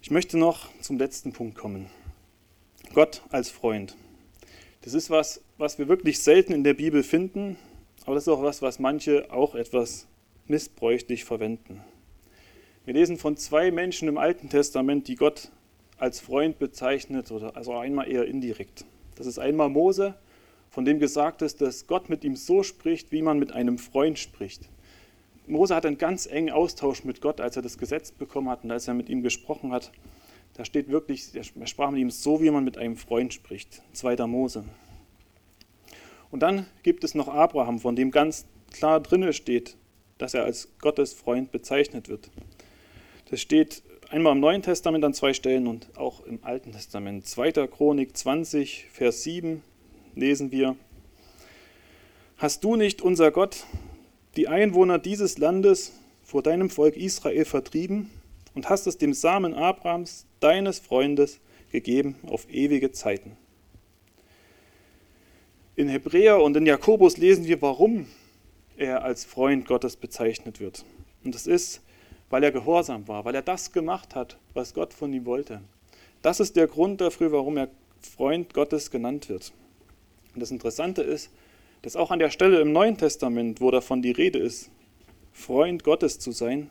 [0.00, 1.90] Ich möchte noch zum letzten Punkt kommen.
[2.94, 3.96] Gott als Freund.
[4.82, 7.56] Das ist was, was wir wirklich selten in der Bibel finden,
[8.04, 10.06] aber das ist auch was, was manche auch etwas
[10.46, 11.80] missbräuchlich verwenden.
[12.84, 15.52] Wir lesen von zwei Menschen im Alten Testament, die Gott
[15.98, 18.84] als Freund bezeichnet, oder also einmal eher indirekt.
[19.14, 20.16] Das ist einmal Mose,
[20.68, 24.18] von dem gesagt ist, dass Gott mit ihm so spricht, wie man mit einem Freund
[24.18, 24.68] spricht.
[25.46, 28.72] Mose hat einen ganz engen Austausch mit Gott, als er das Gesetz bekommen hat und
[28.72, 29.92] als er mit ihm gesprochen hat.
[30.54, 33.80] Da steht wirklich, er sprach mit ihm so, wie man mit einem Freund spricht.
[33.92, 34.64] Zweiter Mose.
[36.32, 39.76] Und dann gibt es noch Abraham, von dem ganz klar drinne steht,
[40.18, 42.28] dass er als Gottes Freund bezeichnet wird.
[43.32, 47.26] Das steht einmal im Neuen Testament an zwei Stellen und auch im Alten Testament.
[47.26, 47.66] 2.
[47.66, 49.62] Chronik 20, Vers 7
[50.14, 50.76] lesen wir,
[52.36, 53.64] Hast du nicht, unser Gott,
[54.36, 58.10] die Einwohner dieses Landes vor deinem Volk Israel vertrieben
[58.54, 63.38] und hast es dem Samen Abrahams, deines Freundes, gegeben auf ewige Zeiten?
[65.74, 68.08] In Hebräer und in Jakobus lesen wir, warum
[68.76, 70.84] er als Freund Gottes bezeichnet wird.
[71.24, 71.80] Und das ist,
[72.32, 75.60] weil er gehorsam war, weil er das gemacht hat, was Gott von ihm wollte.
[76.22, 77.68] Das ist der Grund dafür, warum er
[78.00, 79.52] Freund Gottes genannt wird.
[80.32, 81.30] Und das Interessante ist,
[81.82, 84.70] dass auch an der Stelle im Neuen Testament, wo davon die Rede ist,
[85.34, 86.70] Freund Gottes zu sein,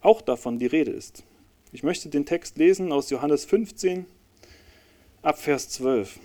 [0.00, 1.22] auch davon die Rede ist.
[1.70, 4.06] Ich möchte den Text lesen aus Johannes 15
[5.22, 6.18] ab Vers 12.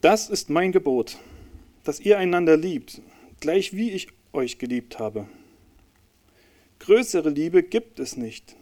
[0.00, 1.18] Das ist mein Gebot,
[1.88, 3.00] dass ihr einander liebt,
[3.40, 5.26] gleich wie ich euch geliebt habe.
[6.80, 8.56] Größere Liebe gibt es nicht,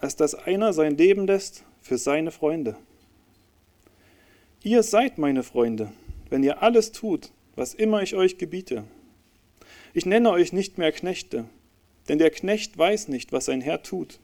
[0.00, 2.74] als dass einer sein Leben lässt für seine Freunde.
[4.64, 5.92] Ihr seid meine Freunde,
[6.28, 8.82] wenn ihr alles tut, was immer ich euch gebiete.
[9.94, 11.44] Ich nenne euch nicht mehr Knechte,
[12.08, 14.18] denn der Knecht weiß nicht, was sein Herr tut.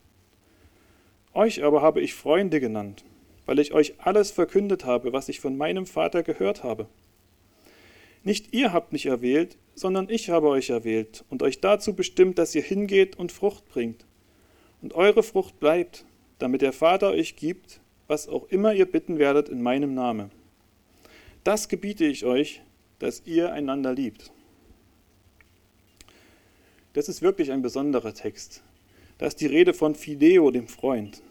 [1.32, 3.04] Euch aber habe ich Freunde genannt,
[3.46, 6.88] weil ich euch alles verkündet habe, was ich von meinem Vater gehört habe.
[8.29, 12.55] Nicht ihr habt mich erwählt, sondern ich habe euch erwählt und euch dazu bestimmt, dass
[12.55, 14.05] ihr hingeht und Frucht bringt.
[14.83, 16.05] Und eure Frucht bleibt,
[16.39, 20.31] damit der Vater euch gibt, was auch immer ihr bitten werdet in meinem Namen.
[21.43, 22.61] Das gebiete ich euch,
[22.99, 24.31] dass ihr einander liebt.
[26.93, 28.62] Das ist wirklich ein besonderer Text.
[29.16, 31.22] Da ist die Rede von Phileo, dem Freund.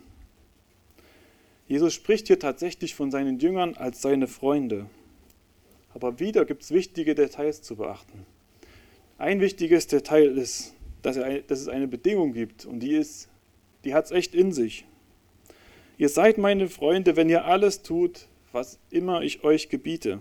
[1.68, 4.88] Jesus spricht hier tatsächlich von seinen Jüngern als seine Freunde.
[5.98, 8.28] Aber wieder gibt es wichtige Details zu beachten.
[9.18, 13.30] Ein wichtiges Detail ist, dass, es eine Bedingung gibt und die ist,
[13.84, 14.86] die hat es echt in sich.
[15.98, 20.20] Ihr seid meine Freunde, wenn ihr alles tut, was immer ich euch gebiete.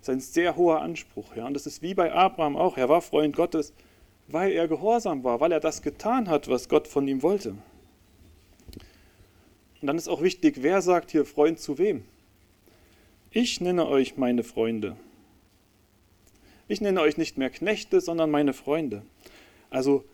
[0.00, 1.36] Das ist ein sehr hoher Anspruch.
[1.36, 1.46] Ja?
[1.46, 2.76] Und das ist wie bei Abraham auch.
[2.76, 3.72] Er war Freund Gottes,
[4.26, 7.50] weil er gehorsam war, weil er das getan hat, was Gott von ihm wollte.
[9.80, 12.02] Und dann ist auch wichtig, wer sagt hier Freund zu wem?
[13.34, 14.94] Ich nenne euch meine Freunde.
[16.68, 19.06] Ich nenne euch nicht mehr Knechte, sondern meine Freunde.
[19.70, 20.04] Also,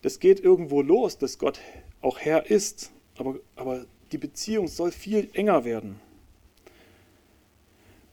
[0.00, 1.60] das geht irgendwo los, dass Gott
[2.00, 6.00] auch Herr ist, aber, aber die Beziehung soll viel enger werden.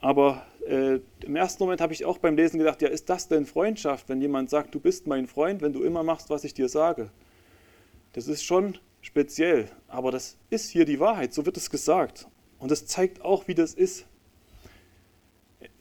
[0.01, 3.45] Aber äh, im ersten Moment habe ich auch beim Lesen gedacht, ja, ist das denn
[3.45, 6.67] Freundschaft, wenn jemand sagt, du bist mein Freund, wenn du immer machst, was ich dir
[6.67, 7.11] sage?
[8.11, 12.27] Das ist schon speziell, aber das ist hier die Wahrheit, so wird es gesagt.
[12.59, 14.05] Und es zeigt auch, wie das ist.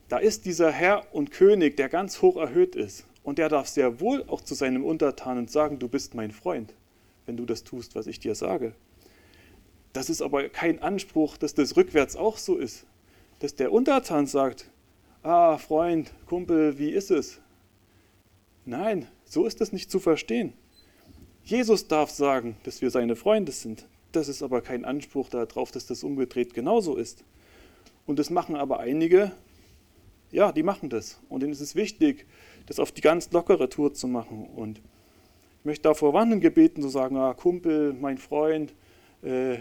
[0.09, 3.07] Da ist dieser Herr und König, der ganz hoch erhöht ist.
[3.23, 6.75] Und der darf sehr wohl auch zu seinem Untertanen sagen, du bist mein Freund,
[7.27, 8.73] wenn du das tust, was ich dir sage.
[9.93, 12.87] Das ist aber kein Anspruch, dass das rückwärts auch so ist.
[13.41, 14.71] Dass der Untertan sagt,
[15.25, 17.41] ah, Freund, Kumpel, wie ist es?
[18.65, 20.53] Nein, so ist das nicht zu verstehen.
[21.43, 23.87] Jesus darf sagen, dass wir seine Freunde sind.
[24.13, 27.25] Das ist aber kein Anspruch darauf, dass das umgedreht genauso ist.
[28.07, 29.33] Und das machen aber einige,
[30.37, 31.19] ja, die machen das.
[31.31, 32.27] Und denen ist es wichtig,
[32.67, 34.47] das auf die ganz lockere Tour zu machen.
[34.55, 34.81] Und
[35.61, 38.75] ich möchte da vor Wanden gebeten, zu sagen, ah, Kumpel, mein Freund,
[39.23, 39.57] äh,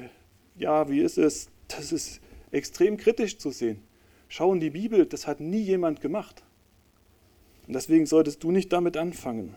[0.57, 1.47] ja, wie ist es?
[1.69, 2.19] Das ist
[2.51, 3.83] extrem kritisch zu sehen.
[4.27, 6.43] Schau in die Bibel, das hat nie jemand gemacht.
[7.67, 9.55] Und deswegen solltest du nicht damit anfangen.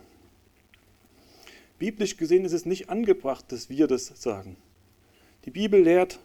[1.81, 4.57] Biblisch gesehen ist es nicht angebracht, dass wir das sagen.
[5.47, 6.21] Die Bibel lehrt,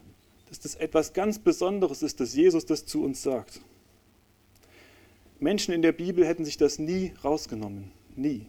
[0.48, 3.60] dass das etwas ganz Besonderes ist, dass Jesus das zu uns sagt.
[5.44, 7.92] Menschen in der Bibel hätten sich das nie rausgenommen.
[8.16, 8.46] Nie.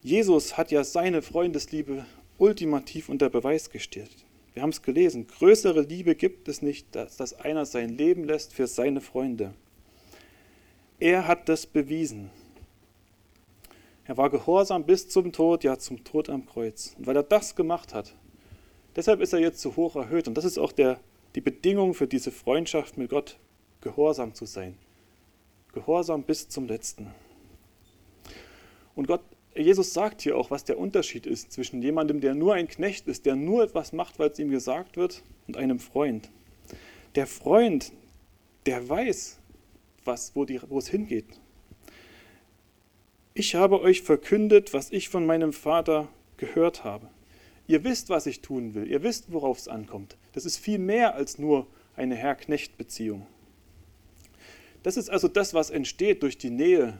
[0.00, 2.06] Jesus hat ja seine Freundesliebe
[2.38, 4.24] ultimativ unter Beweis gestellt.
[4.54, 5.26] Wir haben es gelesen.
[5.26, 9.52] Größere Liebe gibt es nicht, als dass einer sein Leben lässt für seine Freunde.
[10.98, 12.30] Er hat das bewiesen.
[14.06, 16.94] Er war gehorsam bis zum Tod, ja zum Tod am Kreuz.
[16.96, 18.14] Und weil er das gemacht hat,
[18.96, 20.26] deshalb ist er jetzt so hoch erhöht.
[20.26, 21.00] Und das ist auch der,
[21.34, 23.38] die Bedingung für diese Freundschaft mit Gott,
[23.80, 24.76] gehorsam zu sein.
[25.72, 27.12] Gehorsam bis zum letzten.
[28.94, 29.22] Und Gott
[29.56, 33.24] Jesus sagt hier auch, was der Unterschied ist zwischen jemandem, der nur ein Knecht ist,
[33.24, 36.30] der nur etwas macht, weil es ihm gesagt wird, und einem Freund.
[37.14, 37.92] Der Freund,
[38.66, 39.38] der weiß,
[40.04, 41.26] was, wo, die, wo es hingeht.
[43.32, 47.08] Ich habe euch verkündet, was ich von meinem Vater gehört habe.
[47.66, 48.86] Ihr wisst, was ich tun will.
[48.86, 50.16] Ihr wisst, worauf es ankommt.
[50.32, 51.66] Das ist viel mehr als nur
[51.96, 53.26] eine Herr-Knecht-Beziehung.
[54.86, 56.96] Das ist also das, was entsteht durch die Nähe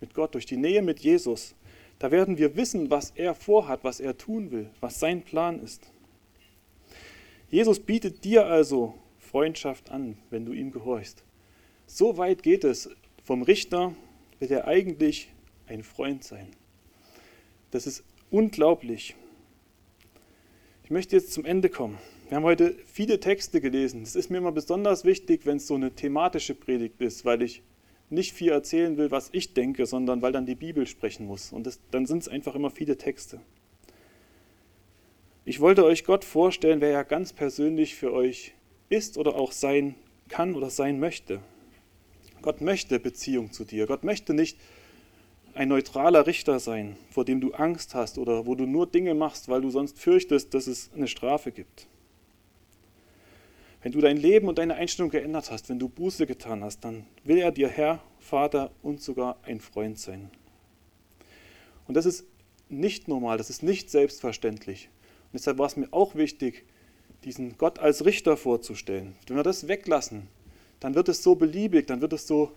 [0.00, 1.54] mit Gott, durch die Nähe mit Jesus.
[2.00, 5.88] Da werden wir wissen, was er vorhat, was er tun will, was sein Plan ist.
[7.48, 11.22] Jesus bietet dir also Freundschaft an, wenn du ihm gehorchst.
[11.86, 12.90] So weit geht es.
[13.22, 13.94] Vom Richter
[14.40, 15.28] will er eigentlich
[15.68, 16.48] ein Freund sein.
[17.70, 19.14] Das ist unglaublich.
[20.82, 21.98] Ich möchte jetzt zum Ende kommen.
[22.28, 24.02] Wir haben heute viele Texte gelesen.
[24.02, 27.62] Es ist mir immer besonders wichtig, wenn es so eine thematische Predigt ist, weil ich
[28.10, 31.52] nicht viel erzählen will, was ich denke, sondern weil dann die Bibel sprechen muss.
[31.52, 33.40] Und das, dann sind es einfach immer viele Texte.
[35.46, 38.52] Ich wollte euch Gott vorstellen, wer er ganz persönlich für euch
[38.90, 39.94] ist oder auch sein
[40.28, 41.40] kann oder sein möchte.
[42.42, 43.86] Gott möchte Beziehung zu dir.
[43.86, 44.58] Gott möchte nicht
[45.54, 49.48] ein neutraler Richter sein, vor dem du Angst hast oder wo du nur Dinge machst,
[49.48, 51.88] weil du sonst fürchtest, dass es eine Strafe gibt.
[53.80, 57.06] Wenn du dein Leben und deine Einstellung geändert hast, wenn du Buße getan hast, dann
[57.22, 60.30] will er dir Herr, Vater und sogar ein Freund sein.
[61.86, 62.24] Und das ist
[62.68, 64.88] nicht normal, das ist nicht selbstverständlich.
[65.26, 66.64] Und deshalb war es mir auch wichtig,
[67.24, 69.14] diesen Gott als Richter vorzustellen.
[69.26, 70.28] Wenn wir das weglassen,
[70.80, 72.52] dann wird es so beliebig, dann wird es so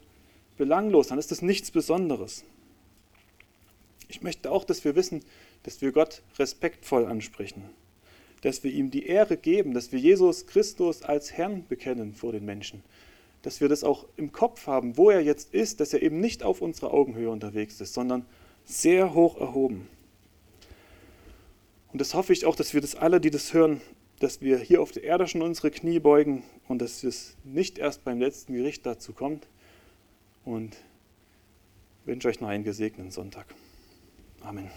[0.57, 2.43] belanglos, dann ist es nichts Besonderes.
[4.07, 5.23] Ich möchte auch, dass wir wissen,
[5.63, 7.69] dass wir Gott respektvoll ansprechen
[8.41, 12.45] dass wir ihm die Ehre geben, dass wir Jesus Christus als Herrn bekennen vor den
[12.45, 12.83] Menschen.
[13.43, 16.43] Dass wir das auch im Kopf haben, wo er jetzt ist, dass er eben nicht
[16.43, 18.25] auf unserer Augenhöhe unterwegs ist, sondern
[18.65, 19.87] sehr hoch erhoben.
[21.91, 23.81] Und das hoffe ich auch, dass wir das alle, die das hören,
[24.19, 28.03] dass wir hier auf der Erde schon unsere Knie beugen und dass es nicht erst
[28.03, 29.47] beim letzten Gericht dazu kommt.
[30.45, 30.77] Und
[32.05, 33.53] wünsche euch noch einen gesegneten Sonntag.
[34.41, 34.69] Amen.